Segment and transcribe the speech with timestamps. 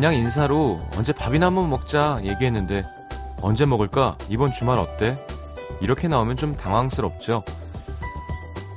[0.00, 2.82] 그냥 인사로 언제 밥이나 한번 먹자 얘기했는데
[3.42, 4.16] 언제 먹을까?
[4.30, 5.14] 이번 주말 어때?
[5.82, 7.42] 이렇게 나오면 좀 당황스럽죠.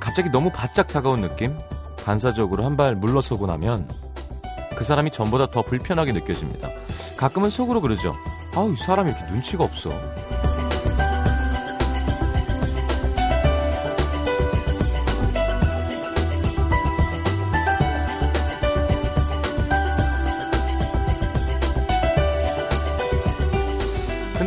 [0.00, 1.56] 갑자기 너무 바짝 다가온 느낌?
[2.04, 3.88] 반사적으로 한 발 물러서고 나면
[4.76, 6.68] 그 사람이 전보다 더 불편하게 느껴집니다.
[7.16, 8.14] 가끔은 속으로 그러죠.
[8.54, 9.88] 아우, 이 사람이 이렇게 눈치가 없어.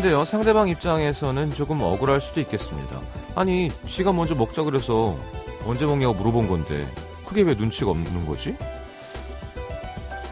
[0.07, 2.97] 근데요, 상대방 입장에서는 조금 억울할 수도 있겠습니다.
[3.35, 5.17] 아니, 지가 먼저 먹자 그래서
[5.65, 6.87] 언제 먹냐고 물어본 건데,
[7.25, 8.55] 그게 왜 눈치가 없는 거지?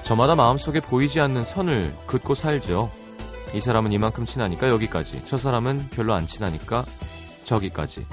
[0.03, 2.89] 저마다 마음속에 보이지 않는 선을 긋고 살죠.
[3.53, 6.85] 이 사람은 이만큼 친하니까 여기까지, 저 사람은 별로 안 친하니까
[7.43, 8.07] 저기까지.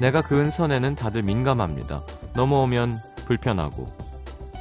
[0.00, 2.02] 내가 그은 선에는 다들 민감합니다.
[2.34, 3.86] 넘어오면 불편하고,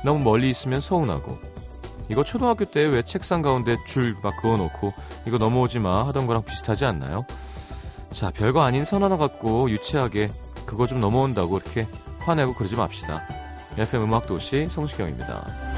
[0.06, 1.49] 너무 멀리 있으면 서운하고.
[2.10, 4.94] 이거 초등학교 때 왜 책상 가운데 줄 막 그어놓고
[5.28, 7.26] 이거 넘어오지 마 하던 거랑 비슷하지 않나요?
[8.12, 10.30] 자, 별거 아닌 선 하나 갖고 유치하게
[10.66, 11.88] 그거 좀 넘어온다고 이렇게
[12.20, 13.22] 화내고 그러지 맙시다.
[13.78, 15.69] FM 음악도시 성시경입니다.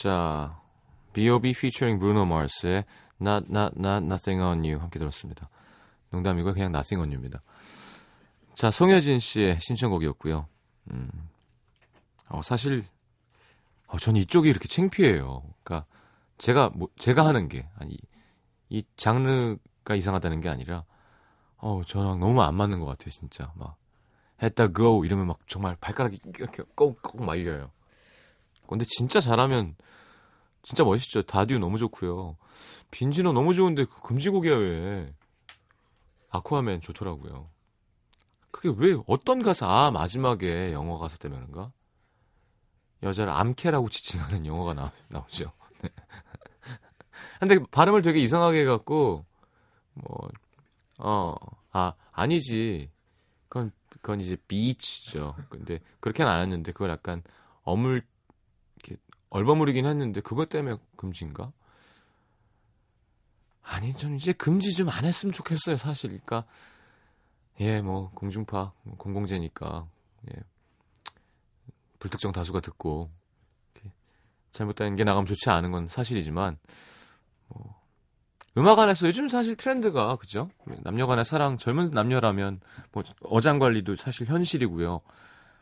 [0.00, 0.62] 자,
[1.12, 1.50] B.O.B.
[1.50, 2.84] featuring Bruno Mars의
[3.20, 5.50] Not, Not, Not, Nothing on You 함께 들었습니다.
[6.10, 7.42] 농담이고 그냥 Nothing on You입니다.
[8.54, 10.46] 자, 송여진 씨의 신청곡이었고요.
[10.92, 11.10] 음,
[12.30, 12.84] 어, 사실
[13.88, 15.42] 어, 전 이쪽이 이렇게 창피해요.
[15.64, 15.88] 그러니까
[16.38, 17.98] 제가 뭐, 제가 하는 게 아니
[18.68, 20.84] 이 장르가 이상하다는 게 아니라
[21.56, 23.52] 어, 저랑 너무 안 맞는 것 같아요, 진짜.
[23.56, 23.76] 막
[24.40, 27.72] 했다 go 이러면 막 정말 발가락이 이렇게 꼭꼭 말려요.
[28.68, 29.76] 근데 진짜 잘하면
[30.62, 31.22] 진짜 멋있죠.
[31.22, 32.36] 다듀 너무 좋고요.
[32.90, 35.14] 빈지노 너무 좋은데 그 금지곡이야 왜?
[36.30, 37.48] 아쿠아맨 좋더라고요.
[38.50, 39.66] 그게 왜 어떤 가사?
[39.68, 41.72] 아 마지막에 영어 가사 때문인가?
[43.02, 45.52] 여자를 암캐라고 지칭하는 영어가 나, 나오죠.
[45.82, 45.88] 네.
[47.40, 49.24] 근데 발음을 되게 이상하게 해갖고
[49.94, 50.28] 뭐
[50.98, 51.34] 어
[51.72, 52.90] 아 아니지.
[53.48, 55.36] 그건 그건 이제 비치죠.
[55.48, 57.22] 근데 그렇게는 안 했는데 그걸 약간
[57.62, 58.02] 어물
[59.30, 61.52] 얼버무리긴 했는데 그것 때문에 금지인가?
[63.62, 66.10] 아니 좀 이제 금지 좀 안 했으면 좋겠어요 사실.
[66.10, 66.44] 그러니까
[67.60, 69.86] 예 뭐 공중파 공공재니까
[70.30, 70.40] 예.
[71.98, 73.10] 불특정 다수가 듣고
[74.52, 76.56] 잘못된 게 나가면 좋지 않은 건 사실이지만
[77.48, 77.78] 뭐
[78.56, 80.50] 음악 안에서 요즘 사실 트렌드가 그죠?
[80.82, 82.60] 남녀간의 사랑 젊은 남녀라면
[82.92, 85.00] 뭐 어장 관리도 사실 현실이고요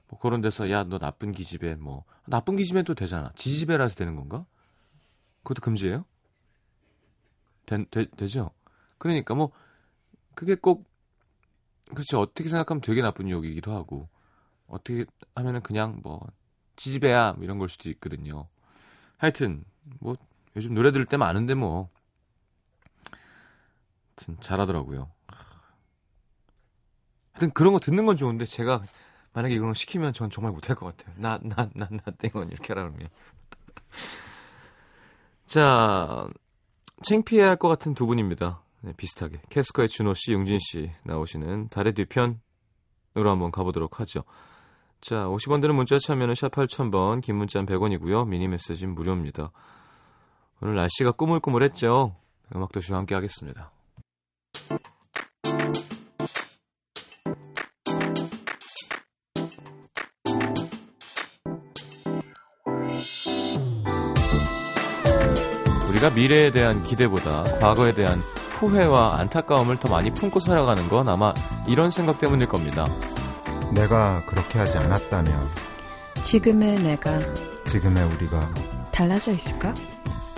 [0.08, 4.46] 뭐 그런 데서 야 너 나쁜 기집애 뭐 나쁜 기집애도 되잖아 지지배라서 되는 건가
[5.42, 6.04] 그것도 금지예요
[7.66, 8.50] 되, 되, 되죠?
[8.98, 9.50] 그러니까 뭐
[10.34, 10.86] 그게 꼭
[11.92, 12.20] 그렇죠.
[12.20, 14.08] 어떻게 생각하면 되게 나쁜 욕이기도 하고
[14.66, 16.26] 어떻게 하면은 그냥 뭐
[16.76, 18.48] 지지배야 뭐 이런 걸 수도 있거든요.
[19.18, 19.64] 하여튼
[20.00, 20.16] 뭐
[20.56, 21.88] 요즘 노래 들을 때 많은데 뭐
[24.10, 25.10] 하여튼 잘하더라고요.
[27.32, 28.82] 하여튼 그런 거 듣는 건 좋은데 제가
[29.36, 31.14] 만약에 이런 거 시키면 전 정말 못할 것 같아요.
[31.18, 33.08] 나 나 나 나 땡원 이렇게 하라 그러면.
[35.44, 36.26] 자
[37.02, 38.62] 창피해할 것 같은 두 분입니다.
[38.80, 42.38] 네, 비슷하게 캐스커의 준호 씨, 용진 씨 나오시는 달의 뒤편으로
[43.14, 44.24] 한번 가보도록 하죠.
[45.02, 48.26] 자, 50원 드는 문자 참여는 샵 8000번, 긴 문자는 100원이고요.
[48.26, 49.50] 미니 메시지는 무료입니다.
[50.62, 52.16] 오늘 날씨가 꾸물꾸물했죠.
[52.54, 53.70] 음악도시와 함께 하겠습니다.
[66.06, 68.20] 우리가 미래에 대한 기대보다 과거에 대한
[68.58, 71.34] 후회와 안타까움을 더 많이 품고 살아가는 건 아마
[71.66, 72.86] 이런 생각 때문일 겁니다.
[73.72, 75.48] 내가 그렇게 하지 않았다면
[76.22, 77.18] 지금의 내가
[77.64, 78.48] 지금의 우리가
[78.92, 79.74] 달라져 있을까?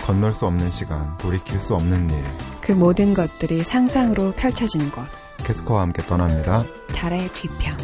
[0.01, 2.23] 건널 수 없는 시간, 돌이킬 수 없는 일.
[2.61, 5.05] 그 모든 것들이 상상으로 펼쳐지는 곳.
[5.37, 6.63] 캐스커와 함께 떠납니다.
[6.93, 7.77] 달의 뒤편.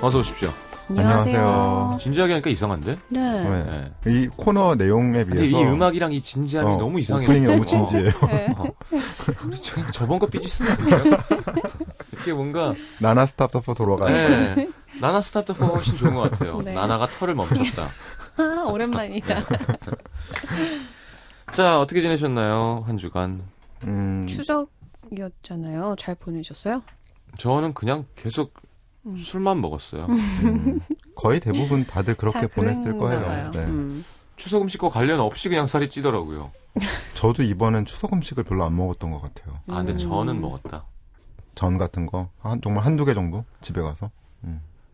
[0.00, 0.52] 어서 오십시오.
[0.88, 1.98] 안녕하세요.
[2.00, 2.96] 진지하게 하니까 이상한데?
[3.08, 3.20] 네.
[3.20, 3.92] 네.
[4.04, 4.12] 네.
[4.12, 7.24] 이 코너 내용에 비해서 이 음악이랑 이 진지함이 어, 너무 이상해.
[7.24, 8.10] 오프닝이 너무 진지해요.
[8.58, 8.64] 어.
[9.44, 11.18] 우리 저, 저번 거 BG 쓰는 아니에요?
[12.12, 14.68] 이렇게 뭔가 나나 stop the fur 돌아가는 네.
[15.00, 16.60] 나나 stop the fur가 훨씬 좋은 것 같아요.
[16.62, 16.72] 네.
[16.72, 17.90] 나나가 털을 멈췄다.
[18.36, 19.42] 아, 오랜만이다.
[21.52, 23.42] 자 어떻게 지내셨나요 한 주간?
[23.84, 25.96] 음, 추석이었잖아요.
[25.98, 26.82] 잘 보내셨어요?
[27.38, 28.52] 저는 그냥 계속
[29.06, 29.16] 음.
[29.16, 30.06] 술만 먹었어요.
[30.06, 30.80] 음,
[31.16, 33.50] 거의 대부분 다들 그렇게 다 보냈을 거예요.
[33.50, 33.58] 네.
[33.60, 34.04] 음.
[34.36, 36.50] 추석 음식과 관련 없이 그냥 살이 찌더라고요.
[37.14, 39.58] 저도 이번엔 추석 음식을 별로 안 먹었던 것 같아요.
[39.68, 39.98] 아 근데 음.
[39.98, 40.84] 저는 먹었다.
[41.54, 44.10] 전 같은 거 한, 정말 한두 개 정도 집에 가서.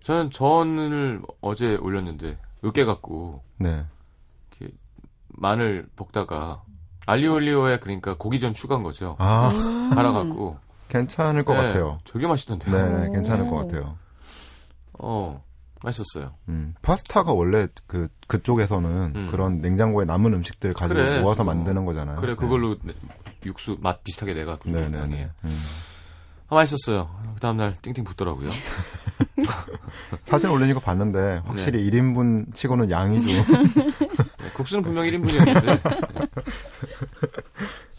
[0.03, 3.85] 저는 전을 어제 올렸는데 으깨 갖고 네.
[5.39, 6.63] 마늘 볶다가
[7.07, 9.17] 알리올리오에 그러니까 고기전 추가한 거죠.
[9.19, 9.53] 아
[9.95, 10.59] 갈아갖고
[10.89, 11.99] 괜찮을 것 네, 같아요.
[12.11, 12.75] 되게 맛있던데요.
[12.75, 13.59] 네네 괜찮을 것 오.
[13.67, 13.97] 같아요.
[14.95, 15.45] 어
[15.85, 16.35] 맛있었어요.
[16.49, 19.29] 음, 파스타가 원래 그 그쪽에서는 음.
[19.31, 21.21] 그런 냉장고에 남은 음식들 가지고 그래.
[21.21, 21.47] 모아서 어.
[21.47, 22.17] 만드는 거잖아요.
[22.17, 22.37] 그래 네.
[22.37, 22.95] 그걸로 내-
[23.47, 24.99] 육수 맛 비슷하게 내갖고 좀 네네네.
[24.99, 25.29] 강해요.
[25.45, 25.59] 음.
[26.49, 27.09] 아, 맛있었어요.
[27.35, 28.49] 그 다음날 띵띵 붙더라고요.
[30.25, 33.27] 사진 올린 거 봤는데 확실히 1인분 치고는 양이 좀
[34.39, 36.29] 네, 국수는 분명 1인분이었는데.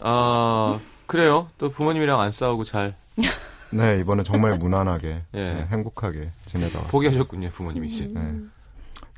[0.00, 1.48] 아, 그래요.
[1.58, 2.94] 또 부모님이랑 안 싸우고 잘
[3.72, 5.38] 네, 이번에 정말 무난하게 예.
[5.54, 6.90] 네, 행복하게 지내다 왔어요.
[6.90, 8.06] 포기하셨군요, 부모님이 이제.
[8.12, 8.36] 네.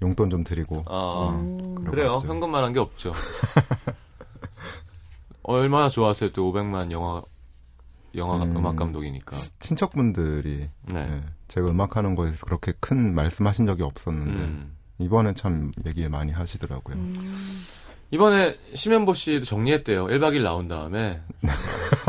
[0.02, 1.84] 용돈 좀 드리고 아, 음.
[1.84, 2.14] 그래요.
[2.14, 2.26] 맞죠.
[2.28, 3.12] 현금만 한 게 없죠.
[5.44, 7.22] 얼마나 좋아하세요, 또 500만 영화,
[8.14, 8.56] 영화 음.
[8.56, 8.66] 음.
[8.66, 9.36] 악 감독이니까.
[9.60, 11.06] 친척분들이 네.
[11.06, 14.76] 네, 제가 음악하는 거에 대해서 그렇게 큰 말씀하신 적이 없었는데 음.
[14.98, 16.96] 이번에 참 얘기 많이 하시더라고요.
[18.12, 20.06] 이번에 심현보 씨도 정리했대요.
[20.06, 21.20] 1박 2일 나온 다음에.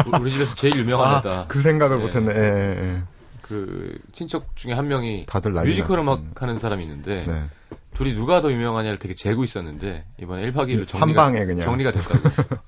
[0.05, 1.45] 우- 우리 집에서 제일 유명한 데다.
[1.47, 2.03] 그 생각을 네.
[2.03, 2.33] 못했네.
[2.35, 3.01] 예, 예, 예.
[3.41, 7.43] 그 친척 중에 한 명이 다들 뮤지컬 났- 음악 하는 사람이 있는데 네.
[7.93, 11.91] 둘이 누가 더 유명하냐를 되게 재고 있었는데 이번에 1박 2일로 한 정리가, 방에 그냥 정리가
[11.93, 12.19] 됐다고.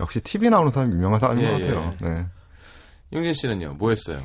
[0.00, 1.66] 역시 TV 나오는 사람이 유명한 사람인 예, 것 예.
[1.74, 1.94] 같아요.
[2.00, 2.26] 네.
[3.12, 3.74] 용진 씨는요?
[3.74, 4.20] 뭐 했어요?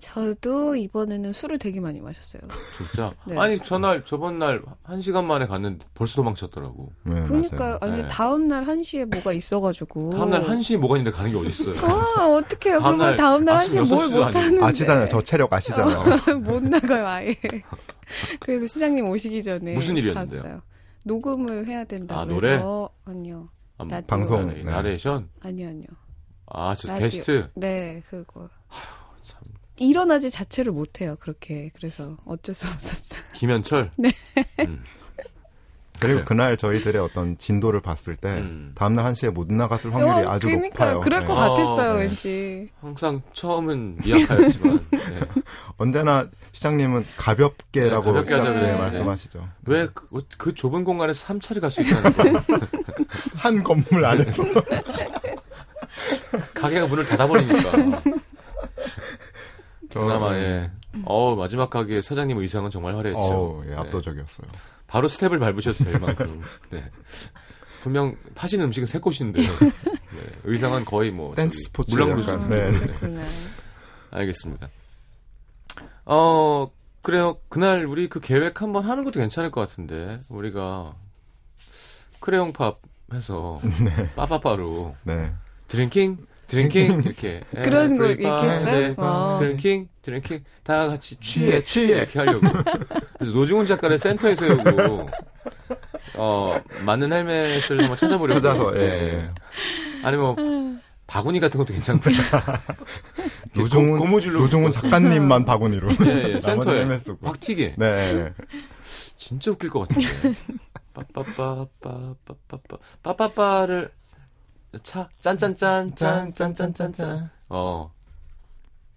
[0.00, 2.40] 저도 이번에는 술을 되게 많이 마셨어요.
[2.76, 3.12] 진짜?
[3.26, 3.38] 네.
[3.38, 6.90] 아니 저날 저번 날 한 시간 만에 갔는데 벌써 도망쳤더라고.
[7.04, 7.78] 네, 그러니까 맞아요.
[7.82, 8.08] 아니 네.
[8.08, 11.76] 다음날 1시에 뭐가 있어가지고 다음날 1시에 뭐가 있는데 가는 게 어딨어요.
[11.86, 15.08] 아 어떡해요 다음날 그러면 다음날 아침 1시에 뭘 6시도 못하는데 아시잖아요.
[15.08, 16.04] 저 체력 아시잖아요.
[16.40, 17.36] 못 나가요 아예
[18.40, 20.42] 그래서 시장님 오시기 전에 무슨 일이었는데요?
[20.42, 20.62] 갔어요.
[21.04, 23.48] 녹음을 해야 된다 아, 그래서 아니요
[23.78, 24.06] 아, 라디오.
[24.06, 24.48] 방송.
[24.48, 24.70] 나레- 네.
[24.70, 25.28] 나레이션?
[25.40, 25.86] 아니요 아니요
[26.46, 27.02] 아, 저 라디오.
[27.04, 27.48] 게스트?
[27.54, 28.99] 네 그거 참.
[29.80, 33.90] 일어나지 자체를 못해요 그렇게 그래서 어쩔 수 없었어요 김현철?
[33.96, 34.12] 네.
[34.60, 34.84] 음.
[35.98, 36.24] 그리고.
[36.24, 38.72] 그날 저희들의 어떤 진도를 봤을 때 음.
[38.74, 40.94] 다음날 1시에 못 나갔을 확률이 어, 아주 그러니까요.
[40.94, 41.00] 높아요.
[41.00, 41.26] 그럴 네.
[41.26, 42.00] 것 아, 같았어요 네.
[42.04, 44.98] 왠지 항상 처음은 미약하였지만 네.
[45.76, 48.76] 언제나 시장님은 가볍게라고 네, 가볍게 네.
[48.78, 49.46] 말씀하시죠.
[49.66, 52.42] 왜그 그 좁은 공간에서 3차를 갈 수 있다는 거예요?
[53.36, 54.42] 한 건물 안에서
[56.54, 58.02] 가게가 문을 닫아버리니까.
[59.90, 60.70] 저- 그나마 예.
[61.04, 63.18] 어 마지막 가게 사장님 의상은 정말 화려했죠.
[63.20, 63.76] 어우, 예, 네.
[63.76, 64.48] 압도적이었어요.
[64.86, 66.42] 바로 스텝을 밟으셔도 될 만큼.
[66.70, 66.84] 네.
[67.82, 69.40] 분명 파시는 음식은 새 곳인데
[70.12, 70.20] 네.
[70.44, 72.70] 의상은 거의 뭐 댄스 스포츠 물랑루즈 네.
[72.70, 73.26] 네.
[74.10, 74.68] 알겠습니다.
[76.06, 76.70] 어
[77.02, 77.38] 그래요.
[77.48, 80.94] 그날 우리 그 계획 한번 하는 것도 괜찮을 것 같은데 우리가
[82.20, 82.80] 크레용 팝
[83.14, 83.60] 해서
[84.16, 85.32] 빠빠빠로 네.
[85.68, 86.18] drinking
[86.50, 88.94] drinking 이렇게 그런 거 everybody, 얘기했어요?
[88.98, 89.36] 어.
[89.38, 91.98] drinking drinking 다 같이 취해 예, 취해 취해.
[91.98, 92.40] 이렇게 하려고
[93.18, 95.08] 그래서 노중훈 작가를 센터에 세우고
[96.16, 99.14] 어 맞는 헬멧을 한번 찾아보려고 찾아서 예, 예.
[99.14, 99.30] 예.
[100.02, 100.34] 아니 뭐
[101.06, 102.16] 바구니 같은 것도 괜찮고요
[103.54, 107.28] 노중훈 고, 무줄로 노중훈 작가님만 바구니로 예, 예, 센터에 헬멧 쓰고.
[107.28, 108.12] 확 튀게 네.
[108.14, 108.32] 네.
[109.16, 110.08] 진짜 웃길 것 같은데
[110.94, 113.92] 빠빠빠빠빠빠빠 빠빠빠를
[114.82, 117.92] 차 짠짠짠 짠짠짠짠짠 어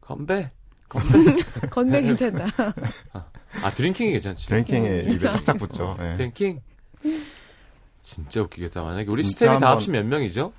[0.01, 0.51] 건배
[0.87, 1.33] 건배
[1.71, 2.45] 건배 괜찮다
[3.63, 5.97] 아 drinking이 괜찮지 drinking에 입에 짝짝 붙죠.
[6.01, 6.13] 예.
[6.15, 6.61] drinking
[8.03, 10.53] 진짜 웃기겠다 만약에 우리 스텝이 다 한번- 합치면 몇 명이죠?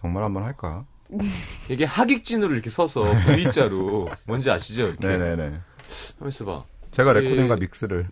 [0.00, 0.84] 정말 한번 할까?
[1.68, 4.88] 이게 학익진으로 이렇게 서서 V자로 뭔지 아시죠?
[4.88, 5.42] 이렇게 네네네.
[6.12, 7.20] 한번 있어봐 제가 예.
[7.20, 8.06] 레코딩과 믹스를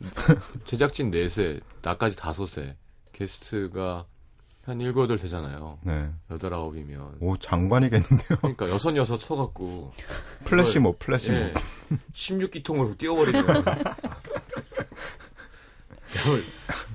[0.65, 2.77] 제작진 넷에 나까지 다섯에
[3.13, 4.07] 게스트가
[4.71, 6.09] 한 일곱 여덟 되잖아요 네.
[6.31, 8.39] 여덟 아홉이면 오 장관이겠는데요.
[8.41, 9.93] 그러니까 여섯 여섯 서갖고
[10.45, 11.37] 플래시 몹 플래시 몹.
[11.37, 11.53] 예,
[12.13, 13.43] 16기통으로 띄워버리는
[16.13, 16.45] 그걸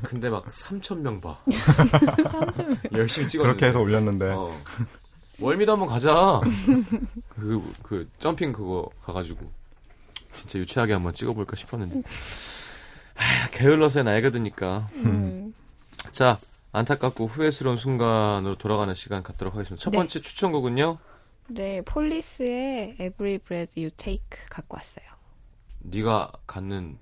[0.04, 1.40] 근데 막 3천 명 봐.
[2.94, 3.58] 열심히 찍었는데.
[3.58, 4.56] 그렇게 해서 올렸는데 어.
[5.40, 6.42] 월미도 한번 가자.
[7.30, 9.52] 그, 그, 점핑 그거 가가지고.
[10.34, 12.02] 진짜 유치하게 한번 찍어볼까 싶었는데.
[13.16, 14.88] 아, 게을러서의 나이가 드니까.
[14.96, 15.54] 음.
[16.12, 16.40] 자,
[16.80, 19.82] 안타깝고 후회스러운 순간으로 돌아가는 시간 갖도록 하겠습니다.
[19.82, 19.98] 첫 네.
[19.98, 20.98] 번째 추천곡은요.
[21.48, 25.06] 네, 폴리스의 Every Breath You Take 갖고 왔어요.
[25.80, 26.98] 네가 갖는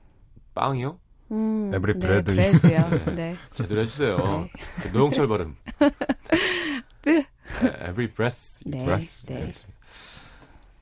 [0.54, 1.00] 빵이요?
[1.32, 3.16] 음, Every 네, Breath You- bread요.
[3.16, 3.36] 네.
[3.56, 4.18] 제대로 해주세요.
[4.18, 4.50] 네.
[4.84, 5.56] 그 노영철 발음.
[7.06, 7.18] 네.
[7.18, 8.62] 에, Every breath.
[8.66, 8.86] you 네, take.
[8.86, 9.26] breath.
[9.28, 9.36] 네.
[9.42, 9.80] 알겠습니다.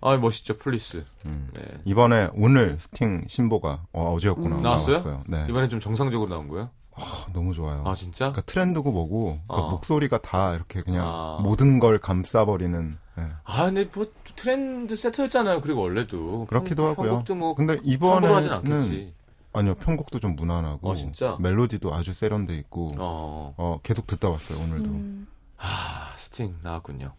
[0.01, 1.05] 아 멋있죠, 폴리스.
[1.25, 1.49] 음.
[1.53, 1.63] 네.
[1.85, 4.61] 이번에 오늘 스팅 신보가 어, 어제였구나 음.
[4.63, 4.97] 나왔어요?
[4.97, 5.23] 나왔어요.
[5.27, 5.45] 네.
[5.47, 6.71] 이번엔 좀 정상적으로 나온 거예요?
[6.95, 7.83] 아, 너무 좋아요.
[7.85, 8.31] 아 진짜?
[8.31, 9.69] 그러니까 트렌드고 뭐고 그러니까 어.
[9.71, 11.39] 목소리가 다 이렇게 그냥 아.
[11.41, 12.97] 모든 걸 감싸버리는.
[13.17, 13.27] 네.
[13.43, 14.05] 아 근데 뭐
[14.35, 15.61] 트렌드 세터였잖아요.
[15.61, 17.09] 그리고 원래도 그렇기도 편- 하고요.
[17.09, 19.13] 편곡도 뭐 근데 이번에는 않겠지.
[19.53, 21.35] 아니요 편곡도 좀 무난하고 어, 진짜?
[21.39, 27.11] 멜로디도 아주 세련돼 있고 어, 어, 계속 듣다 왔어요 오늘도 음, 아 스팅 나왔군요.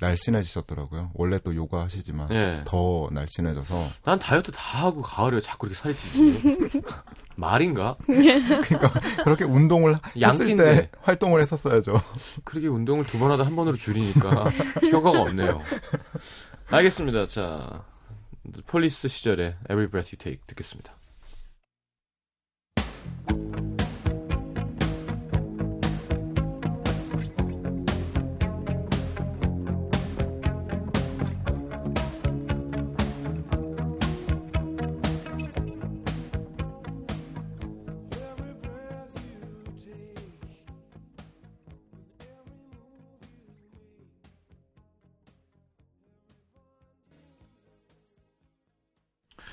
[0.00, 1.10] 날씬해지셨더라고요.
[1.14, 2.62] 원래 또 요가 하시지만 예.
[2.66, 6.82] 더 날씬해져서 난 다이어트 다 하고 가을에 왜 자꾸 이렇게 살이 찌지?
[7.36, 7.96] 말인가?
[9.24, 10.56] 그렇게 운동을 했을.
[10.56, 11.94] 때 활동을 했었어야죠.
[12.44, 14.44] 그렇게 운동을 두 번 하다 한 번으로 줄이니까
[14.92, 15.60] 효과가 없네요.
[16.70, 17.26] 알겠습니다.
[17.26, 17.84] 자,
[18.66, 20.94] 폴리스 시절에 Every Breath You Take 듣겠습니다.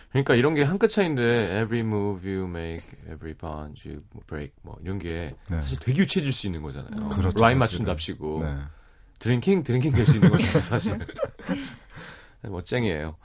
[0.09, 4.77] 그러니까 이런 게 한 끗 차인데 every move you make, every bond you break 뭐
[4.81, 5.61] 이런 게 네.
[5.61, 7.09] 사실 되게 유치해질 수 있는 거잖아요.
[7.09, 7.57] 그렇죠, 라인.
[7.59, 8.55] 맞춘답시고 네.
[9.19, 10.97] drinking drinking 될 수 있는 거잖아요, 사실.
[12.41, 13.15] 네, 멋쟁이에요.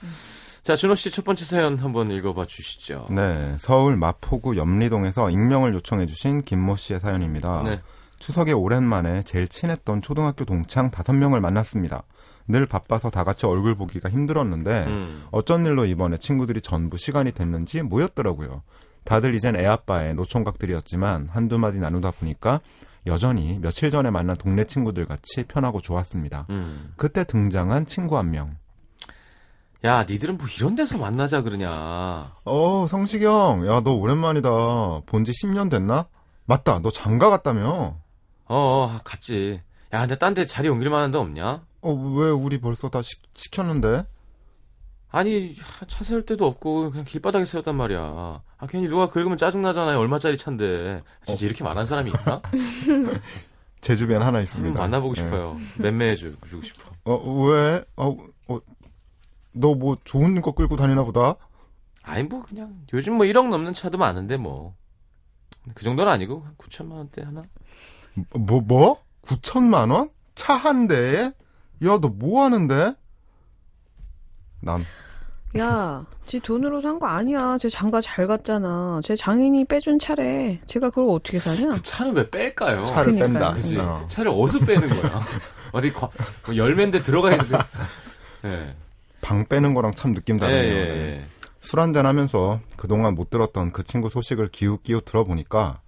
[0.62, 3.06] 자, 준호 씨 첫 번째 사연 한번 읽어봐 주시죠.
[3.10, 7.62] 네, 서울 마포구 염리동에서 익명을 요청해주신 김모 씨의 사연입니다.
[7.64, 7.80] 네.
[8.18, 12.04] 추석에 오랜만에 제일 친했던 초등학교 동창 다섯 명을 만났습니다.
[12.48, 15.24] 늘 바빠서 다 같이 얼굴 보기가 힘들었는데 음.
[15.30, 18.62] 어쩐 일로 이번에 친구들이 전부 시간이 됐는지 모였더라고요.
[19.04, 22.60] 다들 이젠 애아빠의 노총각들이었지만 한두 마디 나누다 보니까
[23.06, 26.46] 여전히 며칠 전에 만난 동네 친구들 같이 편하고 좋았습니다.
[26.50, 26.92] 음.
[26.96, 28.56] 그때 등장한 친구 한 명.
[29.84, 32.32] 야, 니들은 뭐 이런 데서 만나자 그러냐.
[32.44, 33.66] 어, 성시경.
[33.66, 34.48] 야, 너 오랜만이다.
[35.06, 36.06] 본 지 10년 됐나?
[36.44, 36.78] 맞다.
[36.80, 37.96] 너 장가 갔다며?
[38.44, 39.60] 어, 어, 갔지.
[39.92, 41.62] 야, 근데 딴 데 자리 옮길 만한 데 없냐?
[41.82, 44.06] 어, 왜 우리 벌써 다 시, 시켰는데?
[45.10, 45.54] 아니,
[45.88, 48.00] 차 세울 데도 없고 그냥 길바닥에 세웠단 말이야.
[48.00, 49.98] 아, 괜히 누가 긁으면 짜증나잖아요.
[49.98, 51.02] 얼마짜리 차인데.
[51.24, 52.40] 진짜 이렇게 말한 사람이 있나?
[53.82, 54.80] 제 주변 하나 음, 있습니다.
[54.80, 55.20] 만나보고 예.
[55.20, 55.56] 싶어요.
[55.78, 56.90] 맴매해주고 싶어.
[57.04, 57.84] 어, 왜?
[57.96, 58.16] 어,
[58.48, 58.58] 어,
[59.52, 61.36] 너 뭐 좋은 거 끌고 다니나 보다?
[62.04, 64.74] 아니, 뭐, 그냥, 요즘 뭐 1억 넘는 차도 많은데, 뭐.
[65.74, 67.42] 그 정도는 아니고, 한 9천만 원대 하나?
[68.34, 69.02] 뭐, 뭐?
[69.22, 70.10] 9천만 원?
[70.34, 71.32] 차 한 대에?
[71.84, 72.94] 야, 너 뭐 하는데?
[74.60, 74.84] 남.
[75.58, 77.58] 야, 지 돈으로 산 거 아니야.
[77.58, 79.00] 제 장가 잘 갔잖아.
[79.04, 80.60] 제 장인이 빼준 차래.
[80.66, 81.70] 제가 그걸 어떻게 사냐?
[81.74, 82.86] 그 차는 왜 뺄까요?
[82.86, 83.32] 차를 그러니까요.
[83.32, 83.54] 뺀다.
[83.54, 84.04] 그지 어.
[84.08, 85.20] 차를 어디서 빼는 거야?
[85.72, 86.08] 어디 과,
[86.46, 87.44] 뭐 열매인데 들어가 있는.
[88.44, 88.74] 예.
[89.20, 90.62] 방 빼는 거랑 참 느낌 예, 다르네요.
[90.64, 90.90] 예, 네.
[91.18, 91.26] 예.
[91.60, 95.80] 술 한잔 하면서 그동안 못 들었던 그 친구 소식을 기웃기웃 들어보니까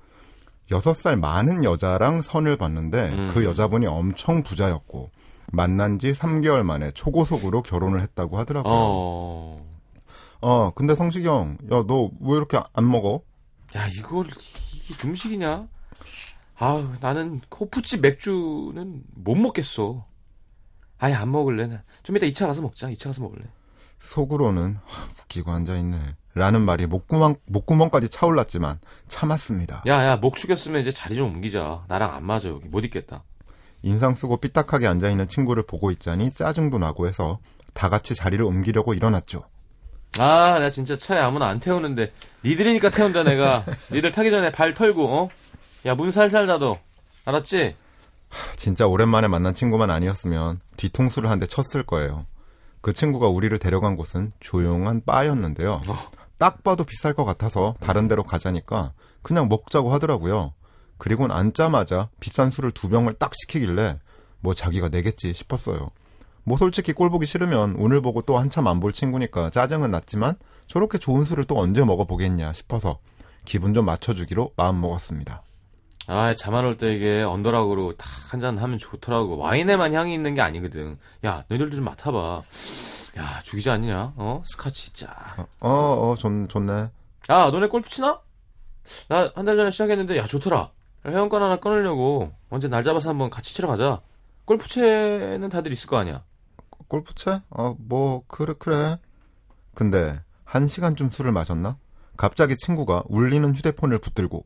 [0.71, 3.31] 여섯 살 많은 여자랑 선을 봤는데 음.
[3.35, 5.11] 그 여자분이 엄청 부자였고
[5.53, 8.73] 만난 지 3개월 만에 초고속으로 결혼을 했다고 하더라고요.
[8.75, 9.57] 어,
[10.41, 10.71] 어.
[10.75, 13.23] 근데 성시경, 야, 너 왜 이렇게 안 먹어?
[13.77, 14.27] 야, 이걸,
[14.73, 15.69] 이게 음식이냐?
[16.59, 20.07] 아우, 나는 코프집 맥주는 못 먹겠어.
[20.99, 21.67] 아예 안 먹을래.
[21.67, 21.83] 나.
[22.03, 22.89] 좀 이따 2차 가서 먹자.
[22.89, 23.45] 2차 가서 먹을래.
[23.99, 25.99] 속으로는 하, 웃기고 앉아있네.
[26.35, 29.83] 라는 말이 목구멍, 목구멍까지 차올랐지만 참았습니다.
[29.87, 31.85] 야, 야, 목 축였으면 이제 자리 좀 옮기자.
[31.89, 32.69] 나랑 안 맞아, 여기.
[32.69, 33.23] 못 있겠다.
[33.85, 37.39] 인상 쓰고 삐딱하게 앉아있는 친구를 보고 있자니 짜증도 나고 해서
[37.75, 39.45] 다 같이 자리를 옮기려고 일어났죠.
[40.19, 42.13] 아, 나 진짜 차에 아무나 안 태우는데.
[42.45, 43.65] 니들이니까 태운다, 내가.
[43.93, 45.29] 니들 타기 전에 발 털고, 어?
[45.87, 46.79] 야, 문 살살 닫어.
[47.27, 47.77] 알았지?
[48.57, 52.27] 진짜 오랜만에 만난 친구만 아니었으면 뒤통수를 한 대 쳤을 거예요.
[52.81, 55.83] 그 친구가 우리를 데려간 곳은 조용한 바였는데요.
[55.87, 55.97] 어.
[56.39, 60.53] 딱 봐도 비쌀 것 같아서 다른 데로 가자니까 그냥 먹자고 하더라고요.
[60.99, 63.99] 그리곤 앉자마자 비싼 술을 두 병을 딱 시키길래
[64.41, 65.91] 뭐 자기가 내겠지 싶었어요.
[66.45, 70.37] 뭐 솔직히 꼴 보기 싫으면 오늘 보고 또 한참 안 볼 친구니까 짜증은 났지만
[70.67, 72.99] 저렇게 좋은 술을 또 언제 먹어보겠냐 싶어서
[73.45, 75.43] 기분 좀 맞춰주기로 마음 먹었습니다.
[76.07, 79.39] 아, 잠안 올 때 이게 언더락으로 딱 한 잔 하면 좋더라고.
[79.39, 80.99] 와인에만 향이 있는 게 아니거든.
[81.25, 82.43] 야, 너희들도 좀 맡아봐.
[83.17, 84.13] 야, 죽이지 않냐?
[84.17, 84.43] 어?
[84.45, 85.07] 스카치 짜.
[85.61, 86.73] 어, 어, 좋, 좋네.
[87.31, 88.21] 야, 너네 골프 치나?
[89.09, 90.71] 나 한 달 전에 시작했는데, 야, 좋더라.
[91.07, 94.01] 회원권 하나 끊으려고 언제 날 잡아서 한번 같이 치러 가자.
[94.47, 96.23] 골프채는 다들 있을 거 아니야.
[96.89, 97.41] 골프채?
[97.51, 98.99] 어, 뭐 그래 그래.
[99.75, 101.79] 근데 한 시간쯤 술을 마셨나?
[102.17, 104.45] 갑자기 친구가 울리는 휴대폰을 붙들고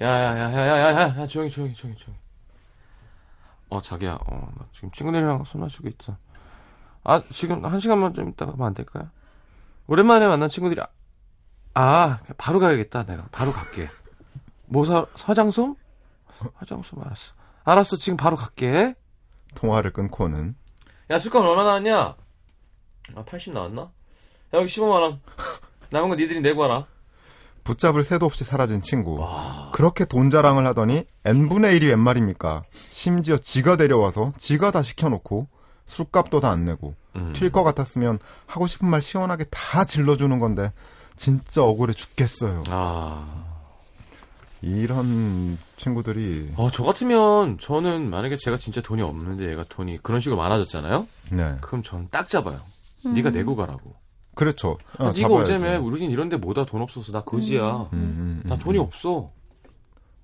[0.00, 2.18] 야야야야야야야 조용히 조용히 조용히 조용히
[3.68, 6.16] 어 자기야 어 나 지금 친구들이랑 술 마시고 있어
[7.04, 9.08] 아 지금 한 시간만 좀 있다가 하면 안 될까요?
[9.86, 10.88] 오랜만에 만난 친구들이 아,
[11.74, 13.86] 아 바로 가야겠다 내가 바로 갈게
[14.70, 15.74] 뭐 사, 화장솜?
[16.54, 17.32] 화장솜 알았어.
[17.64, 18.94] 알았어, 지금 바로 갈게.
[19.56, 20.54] 통화를 끊고는,
[21.10, 22.16] 야, 술값 얼마 나왔냐?
[23.16, 23.82] 아, 80 나왔나?
[23.82, 23.90] 야,
[24.54, 25.20] 여기 15만 원.
[25.90, 26.86] 남은 거 니들이 내고 와라.
[27.64, 29.18] 붙잡을 새도 없이 사라진 친구.
[29.72, 32.62] 그렇게 돈 자랑을 하더니 n분의 1이 웬 말입니까?
[32.90, 35.48] 심지어 지가 데려와서 지가 다 시켜놓고
[35.86, 37.32] 술값도 다 안 내고 음.
[37.34, 40.72] 튈것 같았으면 하고 싶은 말 시원하게 다 질러주는 건데
[41.16, 42.62] 진짜 억울해 죽겠어요.
[42.68, 43.49] 아.
[44.62, 50.36] 이런 친구들이 어, 저 같으면 저는 만약에 제가 진짜 돈이 없는데 얘가 돈이 그런 식으로
[50.40, 51.06] 많아졌잖아요?
[51.30, 52.60] 네 그럼 저는 딱 잡아요.
[53.04, 53.94] 네가 내고 가라고.
[54.34, 54.78] 그렇죠.
[54.98, 55.54] 아, 어, 네가 잡아야지.
[55.54, 57.70] 어제매 우린 이런데 뭐다 돈 없어서 나 거지야.
[57.70, 59.30] 음, 음, 음, 나 돈이 없어.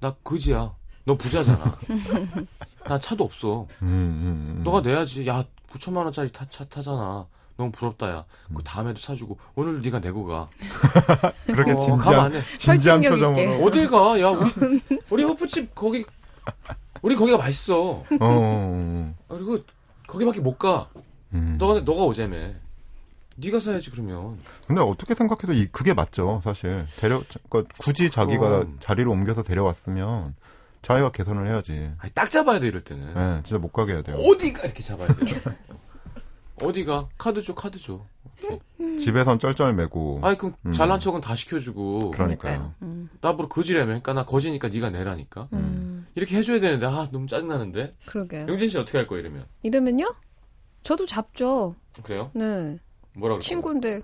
[0.01, 0.75] 나 거지야.
[1.05, 1.79] 너 부자잖아.
[2.85, 3.67] 나 차도 없어.
[3.83, 4.61] 음, 음, 음.
[4.65, 5.27] 너가 내야지.
[5.27, 7.27] 야 9천만 원짜리 타, 차 타잖아.
[7.57, 8.25] 너무 부럽다 야.
[8.55, 10.49] 그 다음에도 사주고 오늘 네가 내고 가.
[11.47, 12.33] 그렇게 어, 진지한.
[12.59, 13.01] 진지한.
[13.01, 14.21] 표정으로 어딜 가?
[14.21, 16.05] 야 우리 우리 호프집 거기
[17.03, 17.81] 우리 거기가 맛있어.
[17.81, 19.15] 어, 어, 어.
[19.29, 19.59] 아, 그리고
[20.07, 20.89] 거기밖에 못 가.
[21.33, 21.57] 음.
[21.59, 22.37] 너가 너가 오자며.
[23.39, 24.39] 네가 사야지 그러면.
[24.67, 26.87] 근데 어떻게 생각해도 이 그게 맞죠, 사실.
[26.99, 28.77] 데려 그러니까 굳이 자기가 그럼.
[28.81, 30.35] 자리를 옮겨서 데려왔으면
[30.81, 31.91] 자기가 개선을 해야지.
[31.99, 33.13] 아니, 딱 잡아야 돼 이럴 때는.
[33.15, 34.17] 네, 진짜 못 가게 해야 돼요.
[34.17, 35.15] 어디가 이렇게 잡아야 돼.
[36.63, 38.05] 어디가 카드 줘 카드 줘.
[38.25, 38.59] 오케이.
[38.99, 40.21] 집에선 쩔쩔매고.
[40.23, 40.73] 아니 그럼 음.
[40.73, 42.13] 잘난 척은 다 시켜주고.
[42.13, 42.75] 그러니까요.
[42.83, 43.09] 음.
[43.21, 43.87] 나보러 거지라며.
[43.87, 45.49] 그러니까 나 거지니까 네가 내라니까.
[45.53, 46.07] 음.
[46.15, 47.91] 이렇게 해줘야 되는데 아 너무 짜증 나는데.
[48.07, 48.47] 그러게요.
[48.49, 49.47] 영진 씨 어떻게 할 거예요 이러면?
[49.63, 50.15] 이러면요?
[50.83, 51.75] 저도 잡죠.
[52.03, 52.31] 그래요?
[52.35, 52.79] 네.
[53.15, 54.03] 뭐라 그럴 친구인데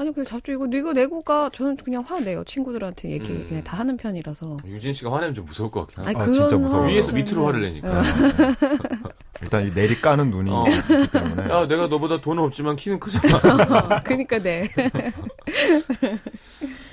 [0.00, 0.52] 아니 그냥 잡죠.
[0.52, 1.50] 이거 이거 내고 가.
[1.52, 2.42] 저는 그냥 화내요.
[2.44, 3.44] 친구들한테 얘기 음.
[3.46, 4.56] 그냥 다 하는 편이라서.
[4.64, 6.18] 유진 씨가 화내면 좀 무서울 것 같긴 하다.
[6.18, 6.88] 아, 진짜 그거는 무서워요.
[6.88, 7.44] 위에서 네, 밑으로 네.
[7.44, 8.02] 화를 내니까.
[9.42, 10.64] 일단 이 내리 까는 눈이 어.
[10.68, 11.50] 있기 때문에.
[11.50, 14.00] 야 내가 너보다 돈은 없지만 키는 크잖아.
[14.04, 14.70] 그니까 네.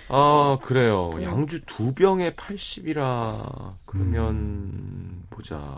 [0.09, 1.11] 아 그래요.
[1.21, 5.23] 양주 두 병에 80이라 그러면 음.
[5.29, 5.77] 보자.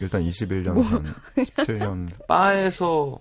[0.00, 0.84] 일단 21년 뭐.
[0.84, 3.16] 전 17년 바에서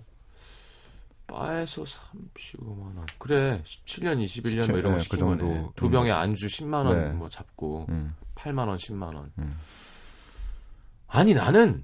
[1.27, 3.05] 바에서 35만 원.
[3.17, 3.61] 그래.
[3.65, 5.73] 17년, 21년 뭐 이런 거 네, 시킨 그 정도.
[5.75, 5.91] 두 음.
[5.91, 7.09] 병에 안주 10만 원 네.
[7.09, 8.15] 뭐 잡고 음.
[8.35, 9.31] 8만 원, 10만 원.
[9.39, 9.57] 음.
[11.07, 11.83] 아니 나는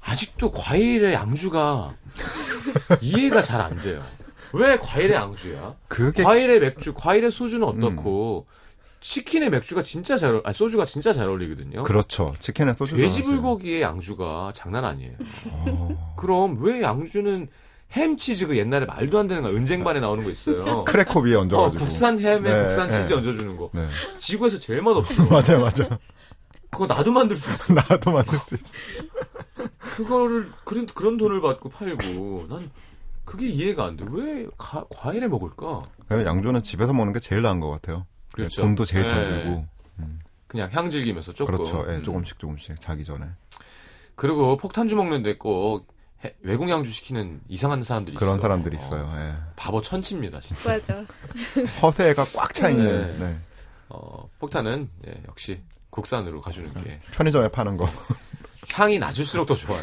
[0.00, 1.94] 아직도 과일의 양주가
[3.00, 4.02] 이해가 잘 안 돼요.
[4.52, 5.74] 왜 과일의 양주야?
[5.88, 8.46] 그게 과일의 맥주, 과일의 소주는 어떻고
[9.00, 11.82] 치킨의 맥주가 진짜 잘, 아니 소주가 진짜 잘 어울리거든요.
[11.82, 12.34] 그렇죠.
[12.38, 15.16] 치킨에 소주 돼지 불고기의 양주가 장난 아니에요.
[15.50, 16.14] 어.
[16.16, 17.48] 그럼 왜 양주는
[17.94, 20.84] 햄치즈 그 옛날에 말도 안 되는 거 은쟁반에 나오는 거 있어요.
[20.86, 21.84] 크래커 위에 어, 얹어가지고.
[21.84, 23.14] 국산 햄에 네, 국산 치즈 네.
[23.14, 23.70] 얹어주는 거.
[23.72, 23.88] 네.
[24.18, 25.22] 지구에서 제일 맛없어.
[25.30, 25.98] 맞아요, 맞아요.
[26.70, 27.72] 그거 나도 만들 수 있어.
[27.74, 28.64] 나도 만들 수 있어.
[29.96, 32.68] 그거를 그런 그런 돈을 받고 팔고 난
[33.24, 34.04] 그게 이해가 안 돼.
[34.10, 35.82] 왜 가- 과일에 먹을까?
[36.10, 38.06] 양주는 집에서 먹는 게 제일 나은 것 같아요.
[38.32, 38.62] 그렇죠.
[38.62, 39.42] 돈도 제일 덜 네.
[39.44, 39.66] 들고.
[40.48, 41.54] 그냥 향 즐기면서 조금.
[41.54, 41.84] 그렇죠.
[41.88, 42.02] 예, 음.
[42.02, 43.26] 조금씩 조금씩 자기 전에.
[44.14, 45.93] 그리고 폭탄주 먹는데 꼭 해-
[46.40, 48.40] 외국 양주 시키는 이상한 사람들이 그런 있어.
[48.42, 49.12] 사람들이 어, 있어요.
[49.16, 49.34] 예.
[49.56, 50.72] 바보 천치입니다, 진짜.
[50.72, 51.04] 맞아.
[51.82, 53.18] 허세가 꽉 차 있는.
[53.18, 53.26] 네.
[53.26, 53.38] 네.
[53.88, 57.86] 어, 폭탄은 예, 역시 국산으로 가주는 게 편의점에 파는 거.
[58.72, 59.82] 향이 낮을수록 더 좋아요.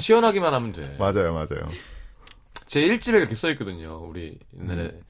[0.00, 0.96] 시원하기만 하면 돼.
[0.98, 1.68] 맞아요, 맞아요.
[2.66, 3.98] 제 1집에 그렇게 써 있거든요.
[3.98, 5.02] 우리 옛날에 음.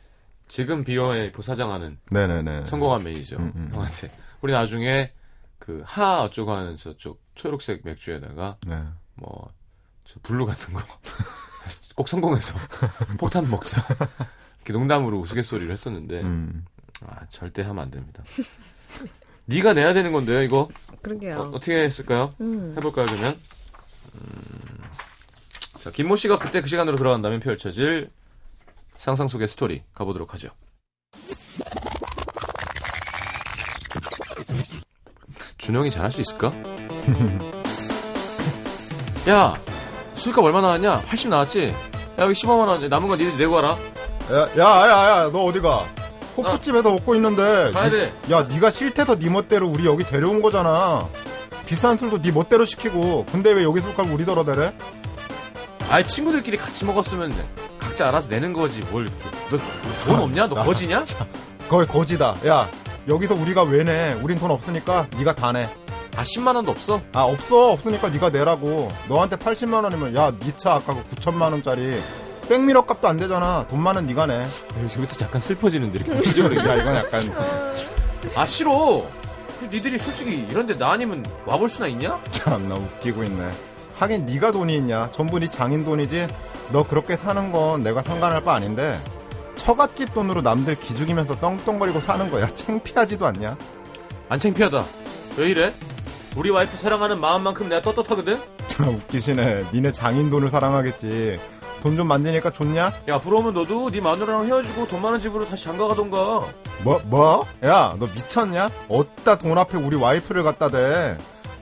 [0.49, 2.67] 지금 비어의 부사장하는 네네네.
[2.67, 3.69] 성공한 매니저 음, 음.
[3.73, 4.11] 형한테
[4.43, 5.13] 우리 나중에
[5.59, 8.83] 그 하 어쩌고 하는 저쪽 초록색 맥주에다가 네.
[9.15, 9.53] 뭐저
[10.23, 10.81] 블루 같은 거
[11.97, 12.59] 꼭 성공해서
[13.19, 13.85] 폭탄 먹자
[14.59, 16.65] 이렇게 농담으로 우스갯소리를 했었는데 음.
[17.07, 18.23] 아 절대 하면 안 됩니다.
[19.47, 20.69] 네가 내야 되는 건데요 이거
[21.03, 21.39] 그러게요.
[21.41, 22.35] 어, 떻게 했을까요?
[22.41, 22.75] 음.
[22.77, 23.39] 해볼까요 그러면?
[24.15, 24.81] 음,
[25.81, 28.11] 자 김모 씨가 그때 그 시간으로 돌아간다면 펼쳐질
[28.97, 30.49] 상상 속의 스토리 가보도록 하죠.
[35.59, 36.53] 준영이 잘할 수 있을까?
[39.29, 39.59] 야
[40.15, 41.03] 술값 얼마 나왔냐?
[41.03, 41.69] 80 나왔지?
[41.69, 41.75] 야
[42.23, 43.77] 여기 15만 원 남은 거 니들 내고 와라.
[44.31, 45.85] 야, 야, 야, 야, 너 어디가?
[46.37, 47.71] 호프집에서 먹고 있는데.
[47.73, 48.13] 가야 돼.
[48.31, 51.09] 야, 네가 싫대서 네 멋대로 우리 여기 데려온 거잖아.
[51.67, 53.27] 비싼 술도 네 멋대로 시키고.
[53.31, 54.73] 근데 왜 여기 술값 우리 덜어대래?
[55.89, 57.35] 아이 친구들끼리 같이 먹었으면
[57.79, 59.09] 각자 알아서 내는 거지 뭘?
[59.51, 60.49] 너돈 없냐?
[60.49, 61.05] 너 거지냐?
[61.69, 62.37] 거의 거지다.
[62.47, 62.71] 야,
[63.07, 64.15] 여기서 우리가 왜 내?
[64.23, 65.69] 우린 돈 없으니까 네가 다 내.
[66.17, 67.01] 아 10만 원도 없어?
[67.13, 67.73] 아, 없어.
[67.73, 68.93] 없으니까 네가 내라고.
[69.09, 72.01] 너한테 80만 원이면 야, 네 차 아까 그 9천만 원짜리
[72.49, 73.67] 백미러 값도 안 되잖아.
[73.69, 74.47] 돈 많은 네가 내.
[74.83, 77.33] 여기부터 잠깐 슬퍼지는데 이렇게 구체적으로 야, 이건 약간
[78.37, 79.07] 아 싫어
[79.71, 82.21] 니들이 솔직히 이런데 나 아니면 와볼 수나 있냐?
[82.31, 83.51] 참나 웃기고 있네.
[83.97, 85.11] 하긴 네가 돈이 있냐?
[85.11, 86.29] 전부 네 장인 돈이지.
[86.71, 88.99] 너 그렇게 사는 건 내가 상관할 바 아닌데
[89.57, 92.47] 처갓집 돈으로 남들 기죽이면서 떵떵거리고 사는 거야.
[92.55, 93.57] 창피하지도 않냐?
[94.29, 94.85] 안 창피하다
[95.39, 95.73] 왜 이래?
[96.37, 98.41] 우리 와이프 사랑하는 마음만큼 내가 떳떳하거든?
[98.67, 99.67] 참 웃기시네.
[99.73, 101.39] 니네 장인 돈을 사랑하겠지.
[101.83, 102.93] 돈 좀 만지니까 좋냐?
[103.09, 106.47] 야 부러우면 너도 네 마누라랑 헤어지고 돈 많은 집으로 다시 장가 가던가
[106.83, 107.47] 뭐, 뭐?
[107.63, 108.71] 야, 너 미쳤냐?
[108.89, 111.17] 어디다 돈 앞에 우리 와이프를 갖다 대.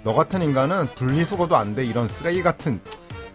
[0.05, 1.85] 너 같은 인간은 분리수거도 안 돼.
[1.85, 2.81] 이런 쓰레기 같은.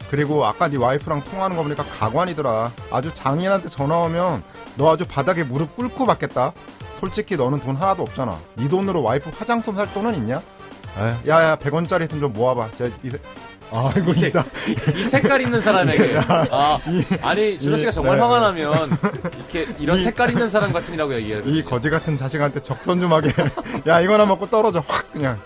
[0.09, 2.71] 그리고 아까 네 와이프랑 통화하는 거 보니까 가관이더라.
[2.89, 4.41] 아주 장인한테 전화 오면
[4.77, 6.53] 너 아주 바닥에 무릎 꿇고 받겠다.
[7.01, 8.37] 솔직히 너는 돈 하나도 없잖아.
[8.55, 10.41] 네 돈으로 와이프 화장품 살 돈은 있냐?
[11.27, 12.69] 야야 100원짜리 있으면 좀 모아봐.
[12.77, 13.19] 저, 이, 새-
[13.71, 14.45] 아 이거 진짜
[14.95, 16.17] 이 색깔 있는 사람에게
[16.51, 16.79] 아,
[17.21, 18.63] 아니 준호 씨가 이- 정말 네, 화가 네.
[18.63, 18.97] 나면
[19.35, 23.31] 이렇게 이런 이- 색깔 있는 사람 같으니라고 얘기해요 이 거지 같은 자식한테 적선 좀 하게.
[23.87, 25.37] 야 이거나 먹고 떨어져 확 그냥.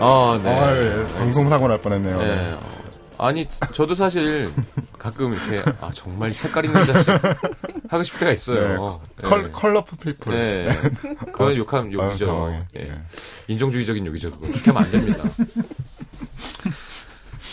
[0.00, 0.50] 아, 네.
[0.50, 2.18] 아, 예, 방송 사고 날 뻔했네요.
[2.18, 2.52] 네.
[3.16, 4.50] 어, 아니, 저도 사실
[4.98, 7.10] 가끔 이렇게, 아, 정말 색깔 있는 자식
[7.94, 9.00] 하고 싶을 때가 있어요.
[9.16, 10.32] 네, col, colorful people.
[10.32, 10.76] 네.
[11.32, 12.26] 그건 욕하면 아유, 욕이죠.
[12.26, 12.64] 당황해.
[12.76, 12.80] 예.
[12.80, 13.00] 예.
[13.48, 14.30] 인종주의적인 욕이죠.
[14.32, 14.46] 그거.
[14.48, 15.24] 그렇게 하면 안 됩니다.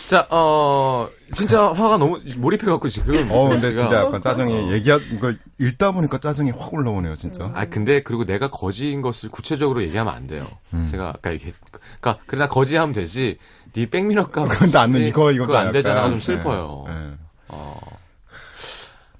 [0.08, 3.32] 자, 어, 진짜 화가 너무 몰입해갖고 지금.
[3.32, 3.74] 어, 근데.
[3.76, 7.50] 진짜 약간 짜증이 얘기하 이거 읽다 보니까 짜증이 확 올라오네요, 진짜.
[7.54, 10.46] 아, 근데, 그리고 내가 거지인 것을 구체적으로 얘기하면 안 돼요.
[10.74, 10.86] 음.
[10.92, 13.38] 제가 아까 얘기, 그니까, 그래, 나 거지하면 되지,
[13.74, 14.50] 네 백미러값.
[14.60, 16.10] 근데 안 돼, 이거 이거 그거 안 되잖아.
[16.10, 16.86] 좀 네, 슬퍼요.
[16.90, 17.12] 네.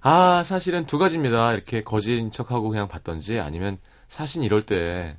[0.02, 1.54] 아, 사실은 두 가지입니다.
[1.54, 5.18] 이렇게 거지인 척하고 그냥 봤던지, 아니면, 사실 이럴 때,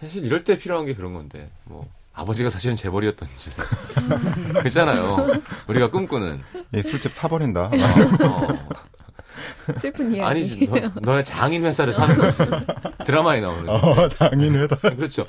[0.00, 3.50] 사실 이럴 때 필요한 게 그런 건데, 뭐, 아버지가 사실은 재벌이었던지.
[4.54, 5.26] 그렇잖아요.
[5.68, 6.40] 우리가 꿈꾸는.
[6.74, 7.70] 이 술집 사버린다.
[8.24, 8.68] 어,
[9.76, 10.22] 슬픈 이야기.
[10.22, 10.66] 아니지.
[10.66, 12.38] 너, 너네 장인 회사를 사는 거지.
[13.04, 13.68] 드라마에 나오는.
[13.68, 14.76] 어, 장인 회사.
[14.76, 15.26] 그렇죠.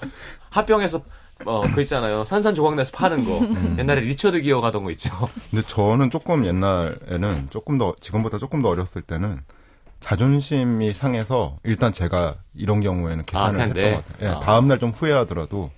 [0.49, 1.03] 합병해서,
[1.45, 2.25] 어, 그 있잖아요.
[2.25, 3.41] 산산조각내서 파는 거.
[3.77, 5.11] 옛날에 리처드 기어 가던 거 있죠.
[5.51, 9.39] 근데 저는 조금 옛날에는 조금 더 지금보다 조금 더 어렸을 때는
[9.99, 13.91] 자존심이 상해서 일단 제가 이런 경우에는 계산을 그냥 했던 내?
[13.95, 14.29] 것 같아요.
[14.29, 14.39] 예, 아.
[14.41, 15.71] 다음 날 좀 후회하더라도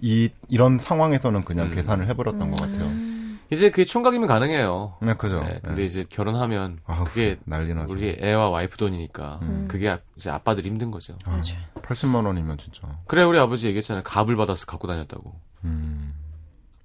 [0.00, 1.74] 이 이런 상황에서는 그냥 음.
[1.74, 3.13] 계산을 해버렸던 것 같아요.
[3.50, 4.96] 이제 그게 총각이면 가능해요.
[5.00, 5.40] 네, 그죠.
[5.44, 5.86] 네, 근데 예.
[5.86, 7.92] 이제 결혼하면 아우, 그게 난리 나죠.
[7.92, 9.68] 우리 애와 와이프 돈이니까 음.
[9.68, 11.16] 그게 아- 이제 아빠들이 힘든 거죠.
[11.24, 11.40] 아,
[11.82, 12.82] 80만 원이면 진짜.
[13.06, 14.02] 그래 우리 아버지 얘기했잖아요.
[14.02, 15.34] 갑을 받아서 갖고 다녔다고.
[15.64, 16.14] 음,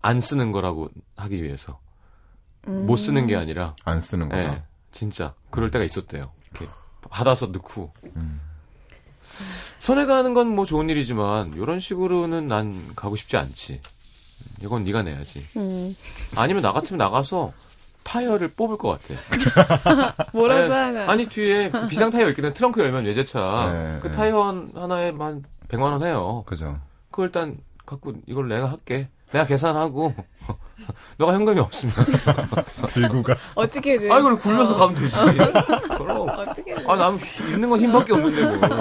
[0.01, 1.79] 안 쓰는 거라고 하기 위해서
[2.67, 2.85] 음.
[2.85, 4.41] 못 쓰는 게 아니라 안 쓰는 거야.
[4.53, 6.31] 예, 진짜 그럴 때가 있었대요.
[6.51, 6.67] 이렇게
[7.09, 8.41] 받아서 넣고 음.
[9.79, 13.81] 손해 가는 건 뭐 좋은 일이지만 이런 식으로는 난 가고 싶지 않지.
[14.61, 15.45] 이건 네가 내야지.
[15.57, 15.95] 음.
[16.35, 17.51] 아니면 나 같으면 나가서
[18.03, 20.15] 타이어를 뽑을 것 같아.
[20.33, 21.11] 뭐라도 아니, 하나.
[21.11, 22.53] 아니 뒤에 그 비상 타이어 있거든.
[22.53, 23.71] 트렁크 열면 외제차.
[23.73, 24.11] 네, 그 네.
[24.13, 26.43] 타이어 한- 하나에 한 100만 원 해요.
[26.47, 26.79] 그죠.
[27.11, 29.09] 그거 일단 갖고 이걸 내가 할게.
[29.31, 30.15] 내가 계산하고
[31.17, 31.93] 너가 현금이 없으면
[32.89, 33.35] 들고 가.
[33.53, 34.11] 어떻게든.
[34.11, 35.15] 아 이걸 굴려서 가면 되지.
[35.97, 36.89] 그럼 어떻게든.
[36.89, 38.77] 아, 남 있는 건 힘밖에 없는데 뭐.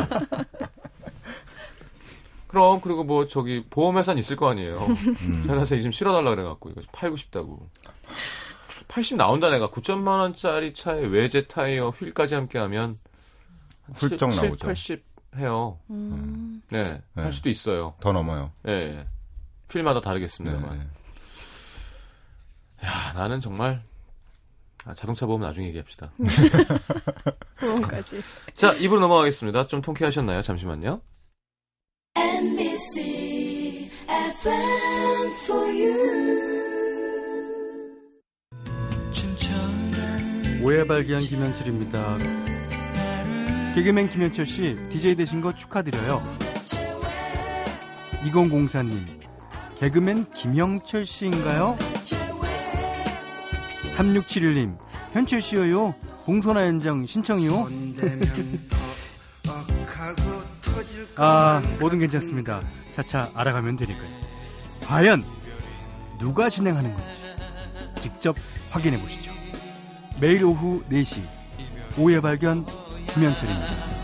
[2.48, 4.78] 그럼 그리고 뭐 저기 보험회사는 있을 거 아니에요.
[4.78, 5.44] 음.
[5.46, 7.68] 현아서 이좀 실어달라 그래갖고 이거 좀 팔고 싶다고.
[8.88, 12.98] 80 나온다 내가 9천만 원짜리 차에 외제 타이어 휠까지 함께하면
[13.82, 14.66] 한 훌쩍 7, 나오죠.
[14.66, 15.04] 80
[15.36, 15.78] 해요.
[15.90, 16.62] 음.
[16.70, 17.22] 네, 네.
[17.22, 17.94] 할 수도 있어요.
[18.00, 18.50] 더 넘어요.
[18.66, 19.06] 예, 예.
[19.70, 20.78] 휠마다 네, 다르겠습니다만.
[20.78, 20.86] 네.
[22.86, 23.82] 야, 나는 정말
[24.86, 26.12] 아, 자동차 보험 나중에 얘기합시다.
[27.60, 28.20] 보험까지.
[28.54, 29.66] 자, 입으로 넘어가겠습니다.
[29.66, 30.40] 좀 통쾌하셨나요?
[30.40, 31.02] 잠시만요.
[32.18, 35.94] NBC FM for you.
[40.64, 42.18] 오해 발견 김현철입니다.
[43.76, 46.20] 개그맨 김현철 씨, DJ 되신 거 축하드려요.
[48.24, 48.98] 2004님,
[49.78, 51.76] 개그맨 김영철 씨인가요?
[53.96, 54.76] 3671님,
[55.12, 55.94] 현철 씨요.
[56.24, 57.68] 봉선화 현장 신청이요.
[61.16, 62.62] 아, 뭐든 괜찮습니다.
[62.94, 64.08] 차차 알아가면 되니까요.
[64.84, 65.24] 과연
[66.18, 68.36] 누가 진행하는 건지 직접
[68.70, 69.32] 확인해 보시죠.
[70.20, 71.22] 매일 오후 4시
[71.96, 72.66] 오후에 발견
[73.14, 73.98] 김현철입니다.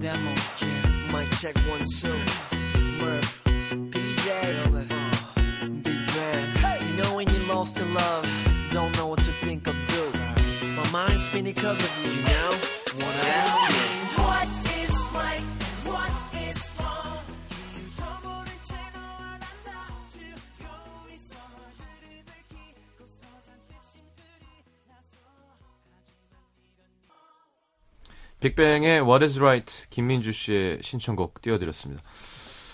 [0.00, 0.79] demo.
[1.40, 2.12] Check one two.
[3.02, 4.26] Murph, PJ,
[4.92, 6.82] uh, Big Red.
[6.82, 8.28] You know when you're lost in love,
[8.68, 10.66] don't know what to think or do.
[10.68, 12.50] My mind's spinning because of you, you know.
[12.98, 13.99] Wanna ask you.
[28.40, 32.02] 빅뱅의 What is Right 김민주 씨의 신청곡 띄워드렸습니다.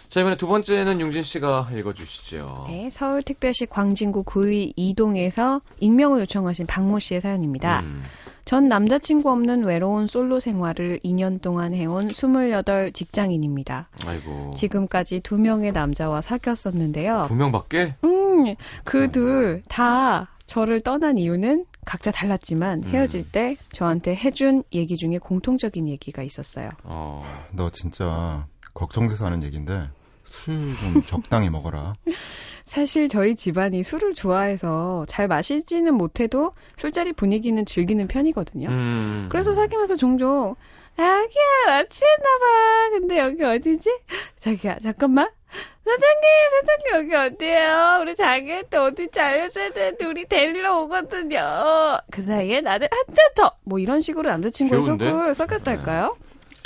[0.08, 2.66] 자 이번에 두 번째는 용진 씨가 읽어주시죠.
[2.68, 7.80] 네, 서울특별시 광진구 구의 이동에서 익명을 요청하신 박모 씨의 사연입니다.
[7.80, 8.02] 음,
[8.44, 13.88] 전 남자친구 없는 외로운 솔로 생활을 2년 동안 해온 28 직장인입니다.
[14.06, 17.24] 아이고 지금까지 두 명의 남자와 사귀었었는데요.
[17.26, 17.96] 두 명밖에?
[18.04, 22.88] 음, 그둘다 저를 떠난 이유는 각자 달랐지만 음.
[22.88, 26.68] 헤어질 때 저한테 해준 얘기 중에 공통적인 얘기가 있었어요.
[26.84, 29.88] 어, 너 진짜 걱정돼서 하는 얘긴데
[30.24, 31.94] 술 좀 적당히 먹어라.
[32.66, 38.68] 사실 저희 집안이 술을 좋아해서 잘 마시지는 못해도 술자리 분위기는 즐기는 편이거든요.
[38.68, 40.54] 음, 그래서 사귀면서 종종
[40.96, 42.90] 자기야 나 취했나봐.
[42.90, 43.88] 근데 여기 어디지?
[44.38, 45.28] 자기야 잠깐만.
[45.84, 46.26] 사장님
[46.66, 47.98] 사장님 여기 어디예요?
[48.02, 51.40] 우리 자기한테 어딘지 알려줘야 되는데 우리 데리러 오거든요.
[52.10, 53.52] 그 사이에 나는 한 잔 더.
[53.64, 54.82] 뭐 이런 식으로 남자친구의?
[54.82, 56.16] 속을 썩였달까요?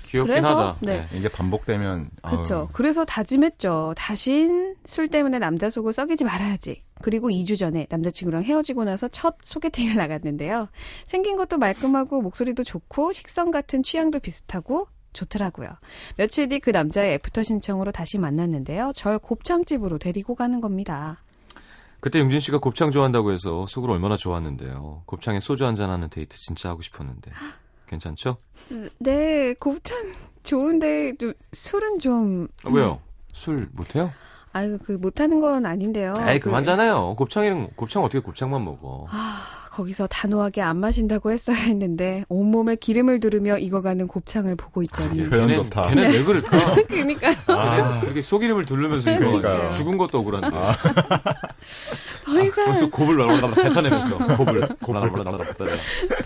[0.06, 0.78] 귀엽긴 그래서, 하다.
[0.80, 1.06] 네.
[1.12, 2.68] 이게 반복되면 그렇죠.
[2.72, 3.94] 그래서 다짐했죠.
[3.96, 6.82] 다신 술 때문에 남자 속을 썩이지 말아야지.
[7.02, 10.68] 그리고 2주 전에 남자친구랑 헤어지고 나서 첫 소개팅을 나갔는데요.
[11.06, 15.68] 생긴 것도 말끔하고 목소리도 좋고 식성 같은 취향도 비슷하고 좋더라고요.
[16.16, 18.92] 며칠 뒤 그 남자의 애프터 신청으로 다시 만났는데요.
[18.94, 21.22] 절 곱창집으로 데리고 가는 겁니다.
[22.00, 25.02] 그때 용진 씨가 곱창 좋아한다고 해서 속을 얼마나 좋았는데요.
[25.06, 27.30] 곱창에 소주 한잔 하는 데이트 진짜 하고 싶었는데.
[27.86, 28.38] 괜찮죠?
[28.98, 33.00] 네, 곱창 좋은데 좀 술은 좀 아, 왜요?
[33.32, 34.12] 술 못해요?
[34.52, 36.14] 아유 그 못하는 건 아닌데요.
[36.26, 37.14] 에이 그- 그만잖아요.
[37.16, 39.06] 곱창이랑 곱창 어떻게 곱창만 먹어?
[39.70, 45.54] 거기서 단호하게 안 마신다고 했어야 했는데 온몸에 기름을 두르며 익어가는 곱창을 보고 있자니 표현 걔는-
[45.64, 45.88] 좋다.
[45.88, 46.74] 걔는 왜 그럴까?
[46.88, 49.12] 그러니까 아, 그렇게 속이름을 두르면서.
[49.12, 50.50] 이거 죽은 것도 억울한데.
[52.24, 55.10] 더 이상 벌써 곱을 날라라 뱉어내면서 곱을 곱을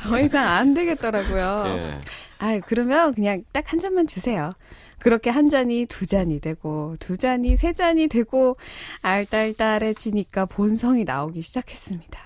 [0.03, 1.65] 더 이상 안 되겠더라고요.
[1.67, 2.01] 예.
[2.39, 4.53] 아 그러면 그냥 딱 한 잔만 주세요.
[4.99, 8.57] 그렇게 한 잔이 두 잔이 되고 두 잔이 세 잔이 되고
[9.03, 12.19] 알딸딸해지니까 본성이 나오기 시작했습니다.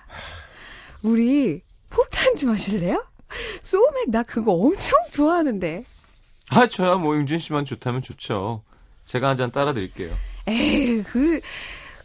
[1.03, 3.05] 우리 폭탄 좀 하실래요?
[3.63, 5.85] 소맥 나 그거 엄청 좋아하는데.
[6.51, 8.63] 아 저야 뭐 용진 씨만 좋다면 좋죠.
[9.05, 10.15] 제가 한 잔 따라 드릴게요.
[10.47, 11.41] 에이 그.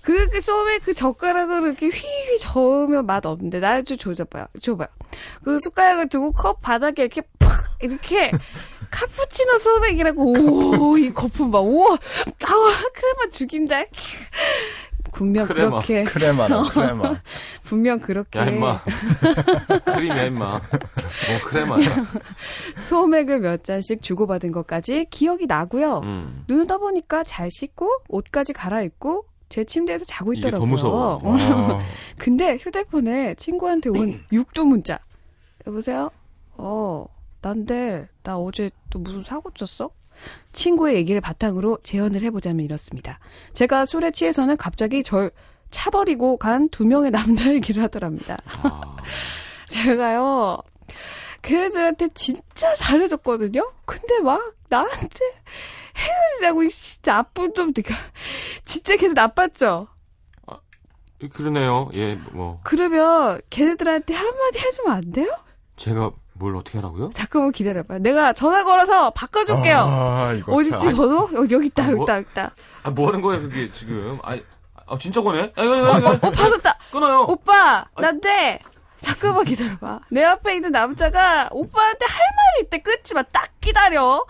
[0.01, 3.61] 그, 그, 소맥 그 젓가락으로 이렇게 휘휘 저으면 맛 없는데.
[3.61, 4.47] 나 좀 줘봐요.
[4.61, 4.89] 줘봐요.
[5.45, 7.49] 그 숟가락을 두고 컵 바닥에 이렇게 팍!
[7.81, 8.29] 이렇게
[8.91, 10.33] 카푸치노 소맥이라고.
[10.91, 11.59] 오, 이 거품 봐.
[11.61, 13.85] 오, 아우, 크레마 죽인다.
[15.13, 15.69] 분명 크레마.
[15.79, 17.13] 그렇게, 크레마나 크레마.
[17.63, 18.81] 분명 그렇게 야 임마.
[19.85, 20.49] 크림이야 임마.
[20.51, 20.59] 뭐
[21.45, 21.79] 크레마야.
[22.77, 25.99] 소맥을 몇 잔씩 주고받은 것까지 기억이 나고요.
[26.03, 26.43] 음.
[26.47, 30.59] 눈을 떠보니까 잘 씻고 옷까지 갈아입고 제 침대에서 자고 있더라고요.
[30.59, 31.21] 더 무서워.
[31.23, 31.83] 아,
[32.17, 34.99] 근데 휴대폰에 친구한테 온 육두 문자.
[35.67, 36.09] 여보세요?
[36.57, 37.05] 어,
[37.41, 39.89] 난데 나 어제 또 무슨 사고 쳤어?
[40.51, 43.19] 친구의 얘기를 바탕으로 재현을 해보자면 이렇습니다.
[43.53, 45.31] 제가 술에 취해서는 갑자기 절
[45.71, 48.37] 차버리고 간 두 명의 남자 얘기를 하더랍니다.
[48.61, 48.95] 아,
[49.69, 50.59] 제가요,
[51.41, 53.71] 걔네들한테 진짜 잘해줬거든요?
[53.85, 55.19] 근데 막 나한테
[55.95, 57.93] 헤어지자고, 이 씨, 나쁜 놈, 니가.
[58.65, 59.87] 진짜 걔네 나빴죠?
[61.31, 61.89] 그러네요.
[61.93, 65.27] 예, 뭐 그러면 걔네들한테 한마디 해주면 안 돼요?
[65.77, 67.11] 제가 뭘 어떻게 하라고요?
[67.13, 67.99] 잠깐만 기다려봐.
[67.99, 69.77] 내가 전화 걸어서 바꿔줄게요.
[69.77, 70.93] 아, 이거 어딨지 참.
[70.95, 71.29] 번호?
[71.35, 72.51] 여기, 여기 있다, 아, 여기 뭐- 있다, 여기 있다.
[72.83, 74.19] 아, 뭐 하는 거야 그게 지금?
[74.23, 74.35] 아,
[74.87, 75.53] 아 진짜 거네?
[75.55, 76.09] 아, 이거, 이거, 이거.
[76.11, 76.77] 어, 받았다!
[76.91, 77.21] 끊어요.
[77.29, 77.85] 오빠!
[77.97, 78.59] 난데!
[78.97, 79.99] 잠깐만 기다려봐.
[80.11, 82.77] 내 앞에 있는 남자가 오빠한테 할 말이 있대.
[82.79, 83.21] 끊지 마.
[83.23, 84.23] 딱 기다려.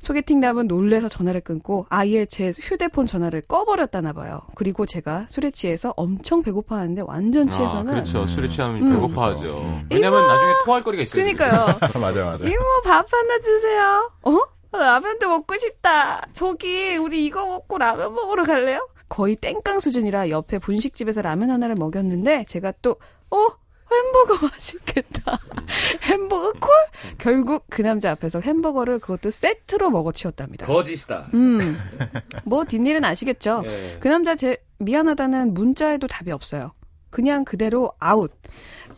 [0.00, 4.40] 소개팅 남은 놀래서 전화를 끊고 아예 제 휴대폰 전화를 꺼버렸다나 봐요.
[4.54, 8.26] 그리고 제가 술에 취해서 엄청 배고파하는데 완전 아, 취해서는 그렇죠.
[8.26, 8.92] 술에 취하면 음.
[8.94, 9.58] 배고파하죠.
[9.58, 9.86] 음.
[9.90, 11.22] 왜냐면 나중에 토할 거리가 있어요.
[11.22, 11.66] 그니까요.
[12.00, 12.44] 맞아 맞아.
[12.44, 14.10] 이모 밥 하나 주세요.
[14.22, 14.38] 어?
[14.72, 16.26] 라면도 먹고 싶다.
[16.32, 18.88] 저기 우리 이거 먹고 라면 먹으러 갈래요?
[19.08, 22.96] 거의 땡깡 수준이라 옆에 분식집에서 라면 하나를 먹였는데 제가 또
[23.30, 23.59] 어?
[23.90, 25.38] 햄버거 맛있겠다.
[26.02, 26.70] 햄버거 콜?
[27.18, 30.66] 결국 그 남자 앞에서 햄버거를 그것도 세트로 먹어 치웠답니다.
[30.66, 31.28] 거지스타.
[31.34, 31.78] 음.
[32.44, 33.62] 뭐 뒷일은 아시겠죠?
[33.66, 33.96] 예.
[34.00, 36.72] 그 남자 제 미안하다는 문자에도 답이 없어요.
[37.10, 38.32] 그냥 그대로 아웃.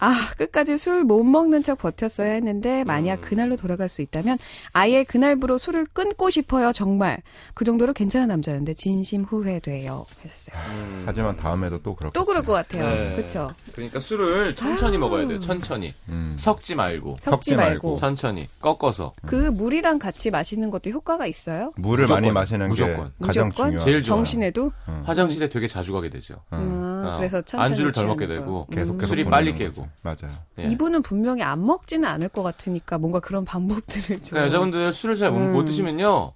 [0.04, 3.20] 아, 끝까지 술 못 먹는 척 버텼어야 했는데, 만약 음.
[3.20, 4.36] 그날로 돌아갈 수 있다면,
[4.72, 7.18] 아예 그날부로 술을 끊고 싶어요, 정말.
[7.54, 10.04] 그 정도로 괜찮은 남자였는데, 진심 후회돼요.
[10.22, 10.56] 하셨어요.
[10.72, 11.02] 음.
[11.06, 12.18] 하지만 다음에도 또 그렇게.
[12.18, 12.84] 또 그럴 것 같아요.
[12.84, 13.14] 네.
[13.16, 13.52] 그쵸?
[13.74, 14.98] 그러니까 술을 천천히 아유.
[15.00, 15.38] 먹어야 돼요.
[15.38, 15.94] 천천히.
[16.08, 16.34] 음.
[16.36, 17.18] 섞지 말고.
[17.20, 17.96] 섞지 말고.
[17.98, 18.48] 천천히.
[18.60, 19.12] 꺾어서.
[19.24, 21.72] 그 물이랑 같이 마시는 것도 효과가 있어요?
[21.76, 23.06] 물을 무조건, 많이 마시는 무조건.
[23.06, 23.70] 게 가장 무조건?
[23.70, 23.78] 중요해요.
[23.80, 24.16] 제일 좋아요.
[24.18, 24.72] 정신에도?
[25.04, 26.36] 화장실에 되게 자주 가게 되죠.
[26.52, 26.58] 음,
[27.06, 27.16] 어.
[27.18, 27.70] 그래서 천천히.
[27.70, 28.32] 안주를 덜 먹게 거.
[28.32, 29.54] 되고 계속 계속 술이 빨리.
[29.54, 29.88] 깨고.
[30.02, 30.32] 맞아요.
[30.58, 30.64] 예.
[30.64, 34.20] 이분은 분명히 안 먹지는 않을 것 같으니까 뭔가 그런 방법들을 좀.
[34.30, 35.64] 그러니까 여자분들 술을 잘못 음.
[35.64, 36.28] 드시면요.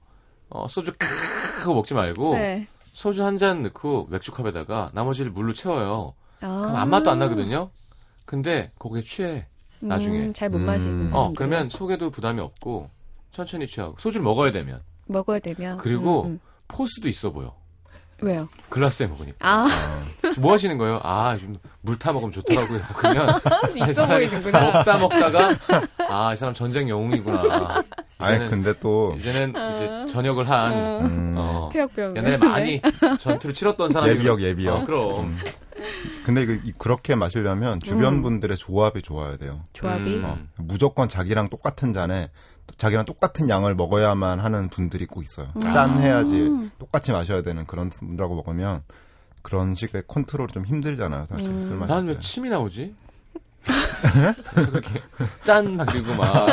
[0.51, 1.09] 어, 소주 칵
[1.63, 2.67] 하고 먹지 말고 네.
[2.93, 6.15] 소주 한 잔 넣고 맥주 컵에다가 나머지를 물로 채워요.
[6.41, 6.47] 아.
[6.63, 7.71] 그럼 아무 맛도 안 나거든요.
[8.25, 9.47] 근데 거기에 취해.
[9.81, 10.27] 나중에.
[10.27, 10.67] 음, 잘못 음.
[10.67, 11.35] 마시는 어, 사람들.
[11.37, 12.89] 그러면 속에도 부담이 없고
[13.33, 15.77] 천천히 취하고 소주를 먹어야 되면 먹어야 되면.
[15.79, 16.41] 그리고 음, 음.
[16.69, 17.55] 포스도 있어 보여.
[18.23, 18.49] 왜요?
[18.71, 19.37] 글라스에 먹으니까.
[19.41, 19.69] 아,
[20.39, 21.01] 뭐 하시는 거예요?
[21.03, 21.53] 아, 좀
[21.87, 22.81] 물 타 먹으면 좋더라고요.
[22.99, 24.61] 그러면 있어 보이는구나.
[24.73, 25.51] 먹다 먹다가
[26.09, 27.85] 아, 이 사람 전쟁 영웅이구나.
[28.19, 30.73] 아니 이제는 근데 또 이제는 이제 전역을 한
[31.07, 32.17] 음, 어, 퇴역병.
[32.17, 32.83] 옛날에 많이
[33.21, 34.77] 전투를 치렀던 사람이 예비역 예비역.
[34.83, 35.21] 어, 그럼.
[35.27, 35.39] 음.
[36.25, 38.23] 근데 그, 이- 그렇게 마시려면 주변 음.
[38.23, 39.63] 분들의 조합이 좋아야 돼요.
[39.73, 40.03] 조합이.
[40.17, 40.23] 음.
[40.25, 45.49] 어, 무조건 자기랑 똑같은 잔에 또 자기랑 똑같은 양을 먹어야만 하는 분들이 꼭 있어요.
[45.57, 45.61] 음.
[45.73, 46.71] 짠 해야지 음.
[46.79, 48.83] 똑같이 마셔야 되는 그런 분들하고 먹으면
[49.43, 51.27] 그런 식의 컨트롤이 좀 힘들잖아요.
[51.27, 51.63] 사실 음.
[51.63, 52.13] 술 마실 난 때.
[52.13, 52.95] 왜 침이 나오지?
[54.55, 55.03] 그렇게
[55.43, 56.47] 짠막 이러고 막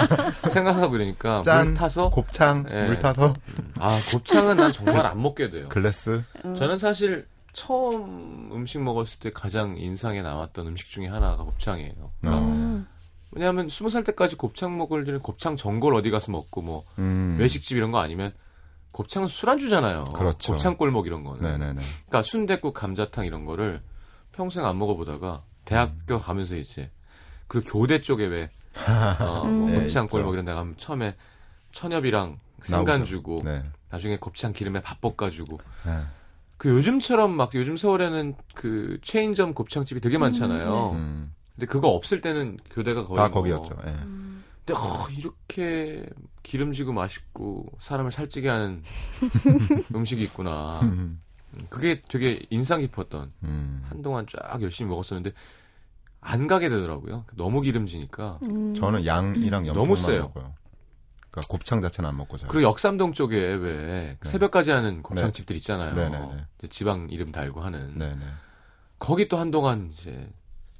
[0.49, 1.65] 생각하고 이러니까 짠.
[1.67, 2.86] 물 타서 곱창 예.
[2.88, 3.36] 물 타서
[3.80, 5.69] 아 곱창은 난 정말 안 먹게 돼요.
[5.69, 12.12] 글래스 저는 사실 처음 음식 먹었을 때 가장 인상에 남았던 음식 중에 하나가 곱창이에요.
[12.21, 12.88] 그러니까 음.
[13.36, 17.38] 왜냐하면 스무 살 때까지 곱창 먹을 일은 곱창 전골 어디 가서 먹고 뭐 음.
[17.39, 18.34] 외식집 이런 거 아니면
[18.91, 20.06] 곱창은 술안주잖아요.
[20.15, 20.54] 그렇죠.
[20.54, 21.41] 곱창 꼴목 이런 거는.
[21.41, 21.82] 네네네.
[21.82, 23.82] 그러니까 순대국, 감자탕 이런 거를
[24.36, 26.91] 평생 안 먹어보다가 대학교 가면서 이제
[27.48, 28.52] 그리고 교대 쪽에 왜
[29.19, 29.82] 어, 뭐 음.
[29.82, 30.34] 곱창 있죠.
[30.34, 31.15] 이런 데 가면 처음에
[31.72, 33.04] 천엽이랑 생간.
[33.04, 33.63] 주고 네.
[33.89, 36.00] 나중에 곱창 기름에 밥 볶아주고 네.
[36.58, 40.91] 그 요즘처럼 막 요즘 서울에는 그 체인점 곱창집이 되게 많잖아요.
[40.91, 41.34] 음.
[41.55, 43.75] 근데 그거 없을 때는 교대가 거의 다 뭐 거기였죠.
[43.87, 43.93] 예.
[44.65, 46.05] 근데 어, 이렇게
[46.41, 48.81] 기름지고 맛있고 사람을 살찌게 하는
[49.93, 50.79] 음식이 있구나.
[50.83, 51.21] 음.
[51.69, 53.83] 그게 되게 인상 깊었던 음.
[53.87, 55.33] 한동안 쫙 열심히 먹었었는데
[56.21, 57.25] 안 가게 되더라고요.
[57.35, 58.39] 너무 기름지니까.
[58.49, 58.73] 음.
[58.73, 60.21] 저는 양이랑 너무 염통만 세요.
[60.33, 60.53] 먹어요.
[61.29, 62.47] 그러니까 곱창 자체는 안 먹고 자요.
[62.49, 64.17] 그리고 역삼동 쪽에 왜 네.
[64.23, 65.93] 새벽까지 하는 곱창집들 있잖아요.
[65.93, 66.45] 네네네.
[66.59, 67.97] 이제 지방 이름 달고 하는.
[67.97, 68.21] 네네.
[68.99, 70.29] 거기 또 한동안 이제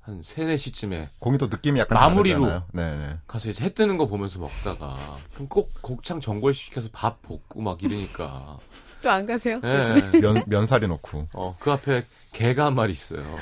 [0.06, 2.39] 한 3, 4시쯤에 거기도 느낌이 약간 마무리로.
[2.42, 2.63] 다르잖아요.
[2.74, 3.18] 네네.
[3.26, 4.98] 가서 이제 해 뜨는 거 보면서 먹다가
[5.34, 8.58] 그럼 꼭 곱창 전골 시켜서 밥 볶고 막 이러니까
[9.02, 9.60] 또 안 가세요?
[9.63, 9.78] 예.
[9.78, 10.02] 요즘에?
[10.22, 11.26] 면 면사리 넣고.
[11.34, 13.24] 어, 그 앞에 개가 한 마리 있어요.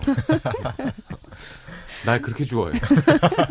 [2.05, 2.73] 날 그렇게 좋아해.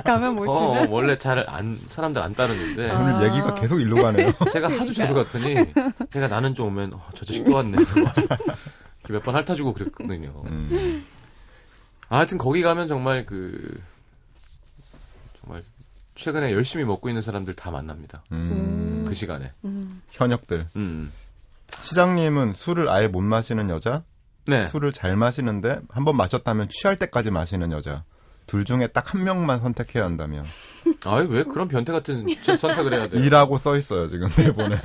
[0.04, 0.82] 가면 뭐 어, 지나?
[0.82, 2.98] 어, 원래 잘 안, 사람들 안 따르는데, 아.
[2.98, 4.32] 오늘 얘기가 계속 일로 가네요.
[4.52, 5.54] 제가 하도 자주 갔더니,
[6.12, 7.80] 걔가 나는 좀 오면, 어, 저 자식 또 왔네.
[7.80, 8.22] 이러고 와서
[9.08, 10.42] 몇 번 핥아주고 그랬거든요.
[10.46, 11.04] 음.
[12.10, 13.80] 아, 하여튼 거기 가면 정말 그,
[15.40, 15.62] 정말,
[16.16, 18.22] 최근에 열심히 먹고 있는 사람들 다 만납니다.
[18.32, 19.04] 음.
[19.08, 19.52] 그 시간에.
[19.64, 20.02] 음.
[20.10, 20.68] 현역들.
[20.76, 21.10] 음.
[21.82, 24.02] 시장님은 술을 아예 못 마시는 여자,
[24.46, 24.66] 네.
[24.66, 28.04] 술을 잘 마시는데 한 번 마셨다면 취할 때까지 마시는 여자.
[28.46, 30.44] 둘 중에 딱 한 명만 선택해야 한다면
[31.06, 32.26] 아이, 왜 그런 변태 같은
[32.58, 33.20] 선택을 해야 돼?
[33.24, 34.76] 이라고 써 있어요 지금 대본에.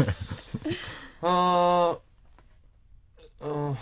[1.21, 1.99] 어,
[3.39, 3.77] 어,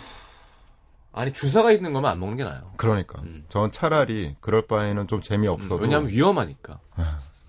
[1.14, 2.72] 아니, 주사가 있는 거면 안 먹는 게 나아요.
[2.76, 3.44] 그러니까 음.
[3.48, 6.80] 전 차라리 그럴 바에는 좀 재미 없어도 왜냐면 위험하니까.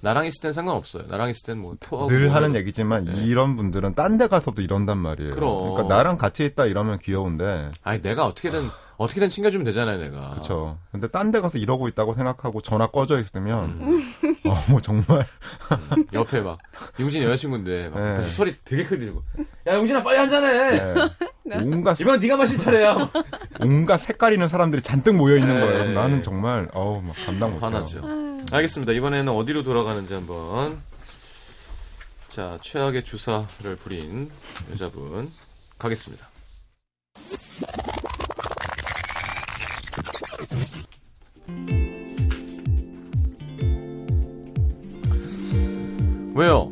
[0.02, 1.08] 나랑 있을 땐 상관없어요.
[1.08, 2.12] 나랑 있을 땐 뭐, 토하고.
[2.12, 2.54] 늘뭐 하는.
[2.56, 3.24] 얘기지만 네.
[3.26, 5.32] 이런 분들은 딴 데 가서도 이런단 말이에요.
[5.34, 5.74] 그럼.
[5.74, 10.30] 그러니까 나랑 같이 있다 이러면 귀여운데 아니, 내가 어떻게든, 어떻게든 챙겨주면 되잖아요, 내가.
[10.32, 10.78] 그쵸.
[10.92, 14.02] 근데 딴 데 가서 이러고 있다고 생각하고 전화 꺼져 있으면 음,
[14.48, 15.28] 어, 뭐 정말
[16.14, 16.58] 옆에 막,
[17.00, 18.12] 용진 여자친구인데, 막 네.
[18.12, 19.22] 옆에서 소리 되게 크게 들고.
[19.68, 20.94] 야, 용진아, 빨리 한잔해!
[21.44, 21.58] 네.
[21.58, 23.12] 온갖 이번 네가 마실 차례야!
[23.62, 25.60] 온갖 색깔 있는 사람들이 잔뜩 모여 있는 네.
[25.62, 25.94] 거예요.
[25.94, 27.66] 나는 정말 어우 막 감당 못해요.
[27.66, 28.02] 화나죠.
[28.52, 28.94] 알겠습니다.
[28.94, 30.82] 이번에는 어디로 돌아가는지 한번.
[32.30, 34.30] 자, 최악의 주사를 부린
[34.72, 35.32] 여자분
[35.80, 36.28] 가겠습니다.
[46.36, 46.70] 왜요?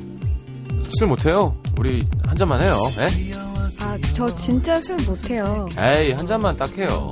[0.89, 1.55] 술 못해요?
[1.79, 2.75] 우리 한 잔만 해요.
[2.99, 3.07] 에?
[3.79, 5.67] 아, 저 진짜 술 못해요.
[5.77, 7.11] 에이, 한 잔만 딱 해요.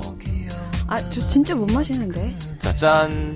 [0.86, 2.34] 아, 저 진짜 못 마시는데.
[2.58, 3.34] 자, 짠.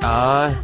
[0.00, 0.54] 아,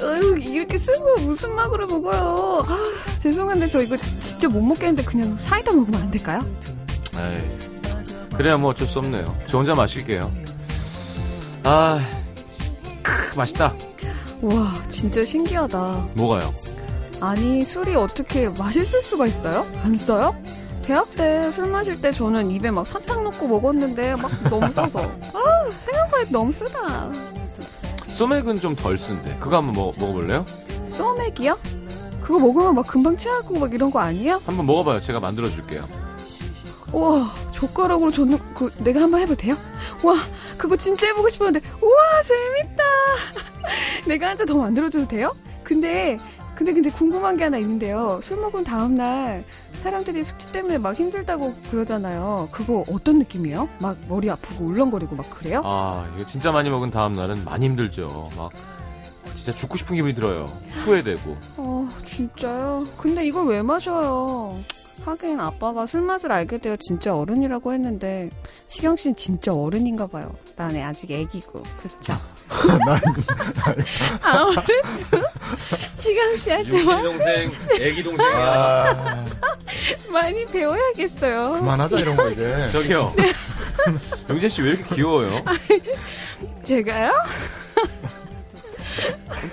[0.00, 2.64] 어휴, 이렇게 쓴 거 무슨 막으로 먹어요.
[2.68, 2.78] 아,
[3.20, 6.40] 죄송한데 저 이거 진짜 못 먹겠는데 그냥 사이다 먹으면 안 될까요?
[7.18, 7.42] 에이.
[8.36, 9.36] 그래야 뭐 어쩔 수 없네요.
[9.48, 10.30] 저 혼자 마실게요.
[11.64, 12.00] 아,
[13.02, 13.74] 크, 맛있다.
[14.44, 16.08] 와, 진짜 신기하다.
[16.16, 16.50] 뭐가요?
[17.20, 19.66] 아니, 술이 어떻게 맛있을 수가 있어요?
[19.82, 20.34] 안 써요?
[20.82, 25.00] 대학 때 술 마실 때 저는 입에 막 사탕 넣고 먹었는데 막 너무 써서.
[25.32, 27.10] 아, 생각만 해도 너무 쓰다.
[28.08, 29.38] 소맥은 좀 덜 쓴데.
[29.40, 30.44] 그거 한번 먹, 먹어볼래요?
[30.90, 31.58] 소맥이요?
[32.20, 34.40] 그거 먹으면 막 금방 취하고 막 이런 거 아니에요?
[34.44, 35.00] 한번 먹어봐요.
[35.00, 35.88] 제가 만들어줄게요.
[36.92, 39.56] 우와, 젓가락으로 저는 그 내가 한번 해도 돼요?
[40.04, 40.14] 와,
[40.58, 42.82] 그거 진짜 해보고 싶었는데, 우와, 재밌다.
[44.06, 45.34] 내가 한 잔 더 만들어줘도 돼요?
[45.62, 46.18] 근데,
[46.54, 48.20] 근데, 근데 궁금한 게 하나 있는데요.
[48.22, 49.44] 술 먹은 다음날
[49.78, 52.48] 사람들이 숙취 때문에 막 힘들다고 그러잖아요.
[52.52, 53.68] 그거 어떤 느낌이에요?
[53.80, 55.62] 막 머리 아프고 울렁거리고 막 그래요?
[55.64, 58.30] 아, 이거 진짜 많이 먹은 다음날은 많이 힘들죠.
[58.36, 58.52] 막,
[59.34, 60.46] 진짜 죽고 싶은 기분이 들어요.
[60.84, 61.36] 후회되고.
[61.56, 62.86] 어, 진짜요?
[62.98, 64.56] 근데 이걸 왜 마셔요?
[65.04, 68.30] 하긴 아빠가 술 맛을 알게 되어 진짜 어른이라고 했는데
[68.68, 70.34] 시경 씨는 진짜 어른인가 봐요.
[70.56, 72.18] 나는 아직 애기고 그쵸?
[72.86, 73.00] 난
[74.22, 75.28] 아 어른도
[75.98, 79.24] 시경 씨한테 동생, 애기 동생이야.
[80.10, 81.52] 많이 배워야겠어요.
[81.54, 82.68] 그만하자 이런 거 이제.
[82.72, 83.12] 저기요.
[84.30, 85.44] 영진 씨왜 이렇게 귀여워요?
[86.62, 87.12] 제가요?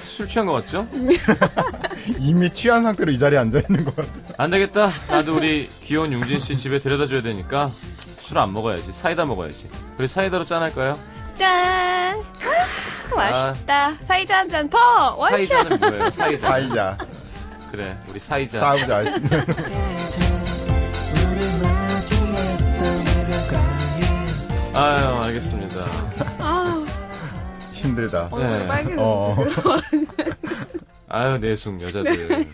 [0.06, 0.88] 술 취한 거 같죠?
[2.20, 4.10] 이미 취한 상태로 이 자리에 앉아 있는 것 같아.
[4.38, 4.92] 안 되겠다.
[5.08, 7.70] 나도 우리 귀여운 용진 씨 집에 데려다 줘야 되니까
[8.20, 8.94] 술 안 먹어야지.
[8.94, 9.70] 사이다 먹어야지.
[9.98, 10.98] 우리 사이다로 짠할까요?
[11.36, 12.22] 짠.
[13.12, 13.98] 아, 맛있다.
[14.06, 15.16] 사이자 한 잔 더.
[15.16, 15.48] 원샷.
[15.48, 16.10] 사이자는 뭐예요?
[16.10, 16.48] 사이자.
[16.50, 16.98] 사이자,
[17.72, 18.60] 그래, 우리 사이자.
[18.60, 19.04] 싸우자.
[24.74, 25.86] 아유, 알겠습니다.
[27.82, 28.30] 아, 힘들다.
[28.32, 28.68] 얼굴 네.
[28.68, 29.04] 빨개졌어.
[29.04, 29.36] 어.
[31.10, 32.48] 아유, 내숭 여자들.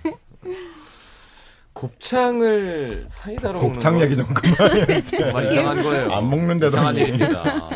[1.74, 5.02] 곱창을 사이다로 먹는 곱창 건 얘기 좀 그만해.
[5.04, 6.12] 정말 이상한 거예요.
[6.12, 6.96] 안 먹는데도 이상한.
[6.96, 7.70] 일입니다.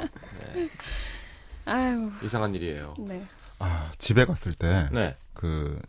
[1.66, 2.96] 아유, 이상한 일이에요.
[3.00, 3.24] 네.
[3.60, 5.80] 아, 집에 갔을 때, 네, 그,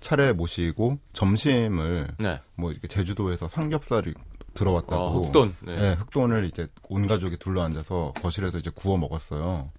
[0.00, 2.40] 차례 모시고 점심을 네.
[2.54, 4.14] 뭐 이렇게 제주도에서 삼겹살이
[4.54, 5.02] 들어왔다고.
[5.02, 5.56] 어, 흑돈.
[5.60, 5.76] 네.
[5.76, 9.70] 네, 흑돈을 이제 온 가족이 둘러 앉아서 거실에서 이제 구워 먹었어요.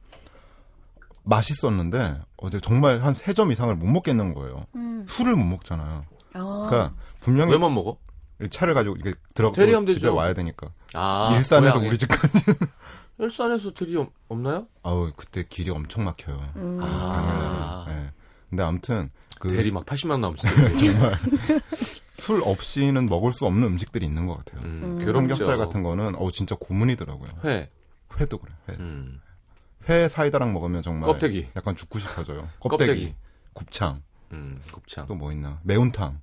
[1.24, 4.66] 맛있었는데 어제 정말 한 세 점 이상을 못 먹겠는 거예요.
[4.76, 5.06] 음.
[5.08, 6.06] 술을 못 먹잖아요.
[6.36, 6.68] 어.
[6.70, 7.98] 그러니까 분명히 왜못 먹어?
[8.50, 10.16] 차를 가지고 이게 들어가고 집에 되죠.
[10.16, 10.68] 와야 되니까.
[10.94, 11.88] 아, 일산에서 고향에.
[11.90, 12.34] 우리 집까지.
[13.20, 14.68] 일산에서 들이 없- 없나요?
[14.82, 16.42] 아우 그때 길이 엄청 막혀요.
[16.58, 16.80] 음.
[16.82, 17.86] 아.
[17.86, 18.04] 당일날은.
[18.04, 18.12] 네.
[18.50, 19.10] 근데 아무튼
[19.40, 20.48] 그 대리 막 80만 넘지.
[22.16, 24.62] 술 없이는 먹을 수 없는 음식들이 있는 것 같아요.
[24.64, 25.00] 음, 음.
[25.00, 25.36] 괴롭죠.
[25.36, 27.30] 삼겹살 같은 거는 어 진짜 고문이더라고요.
[27.46, 27.70] 회.
[28.20, 28.54] 회도 그래.
[28.70, 28.74] 회.
[28.80, 29.20] 음.
[29.90, 31.48] 회 사이다랑 먹으면 정말 껍데기.
[31.56, 32.48] 약간 죽고 싶어져요.
[32.60, 33.16] 껍데기, 껍데기.
[33.54, 35.06] 곱창, 음, 곱창.
[35.08, 35.60] 또 뭐 있나?
[35.64, 36.20] 매운탕,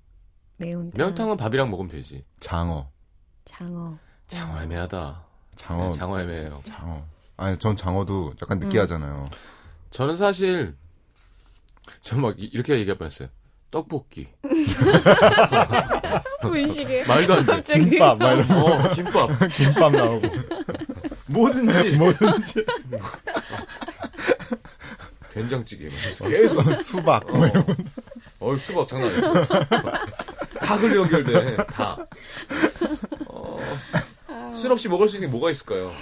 [0.57, 0.93] 매운탕.
[0.97, 2.25] 매운탕은 밥이랑 먹으면 되지.
[2.41, 2.91] 장어,
[3.45, 3.99] 장어.
[4.29, 5.25] 장어 애매하다.
[5.57, 6.61] 장어, 네, 장어 애매해요.
[6.65, 7.05] 장어.
[7.37, 8.67] 아니 전 장어도 약간 음.
[8.67, 9.29] 느끼하잖아요.
[9.91, 10.75] 저는 사실
[12.03, 13.29] 전막 이렇게 얘기할 뻔했어요.
[13.71, 14.29] 떡볶이.
[16.41, 17.05] 분식에.
[17.05, 17.53] 말도 안 돼.
[17.57, 17.91] 갑자기.
[17.91, 18.65] 김밥, 막 이런 거.
[18.75, 19.29] 어, 김밥.
[19.57, 20.29] 김밥 나오고
[21.33, 21.97] 뭐든지.
[21.99, 22.64] 뭐든지
[25.33, 25.89] 된장찌개.
[25.89, 26.83] 막 계속.
[26.83, 27.24] 수박.
[27.33, 27.41] 어.
[28.41, 29.45] 어이, 수박 장난 아니야.
[30.59, 31.57] 다 글로 연결돼.
[31.66, 31.97] 다.
[33.28, 33.61] 어,
[34.55, 35.93] 술 없이 먹을 수 있는 게 뭐가 있을까요?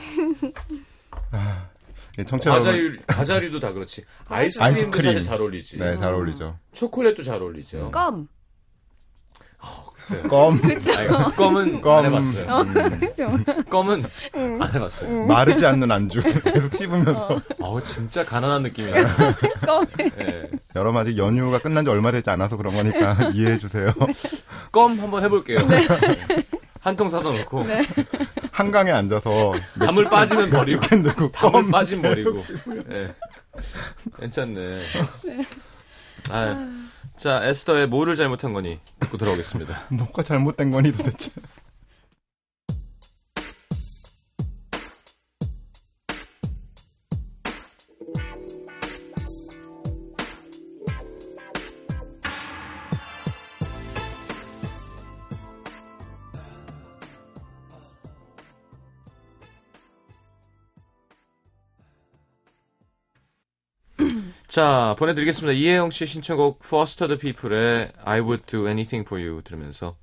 [2.18, 4.04] 예, 청취자 여러분, 과자류, 과자류도 다 그렇지.
[4.26, 5.12] 아이스크림도 아이스크림.
[5.12, 5.78] 사실 잘 어울리지.
[5.78, 6.58] 네, 잘 어울리죠.
[6.72, 7.90] 초콜릿도 잘 어울리죠.
[7.90, 8.28] 껌.
[10.28, 11.98] 껌, 아니, 껌은 껌.
[11.98, 12.46] 안 해봤어요.
[12.48, 13.30] 어, 그죠?
[13.68, 14.04] 껌은
[14.60, 15.26] 안 해봤어요.
[15.26, 18.94] 마르지 않는 안주 계속 씹으면서 어우, 진짜 가난한 느낌이에요.
[19.66, 19.84] 껌.
[20.20, 20.48] 예.
[20.76, 23.92] 여러 가지 연휴가 끝난 지 얼마 되지 않아서 그런 거니까 이해해 주세요.
[24.72, 25.58] 껌 한번 해볼게요.
[26.80, 27.66] 한통 사다 놓고
[28.52, 32.42] 한강에 앉아서 담을 빠지면 버리고 담을 껌 빠진 버리고.
[32.92, 33.14] 예.
[34.20, 34.78] 괜찮네.
[36.30, 36.68] 아,
[37.18, 39.76] 자 에스더의 뭐를 잘못한 거니 듣고 들어오겠습니다.
[39.90, 41.32] 뭐가 잘못된 거니 도대체.
[64.58, 65.52] 자 보내드리겠습니다.
[65.52, 69.94] 이혜영 씨 신청곡 Foster the People의 I Would Do Anything for You 들으면서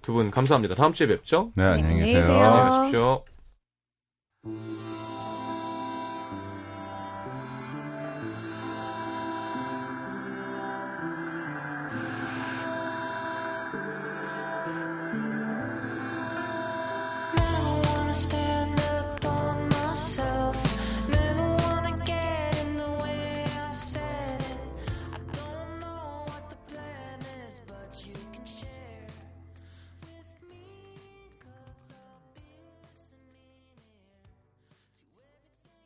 [0.00, 0.74] 두 분 감사합니다.
[0.74, 1.52] 다음 주에 뵙죠.
[1.54, 2.22] 네, 안녕히 안녕히 계세요.
[2.22, 2.44] 계세요.
[2.44, 2.70] 안녕히
[4.42, 4.91] 가십시오.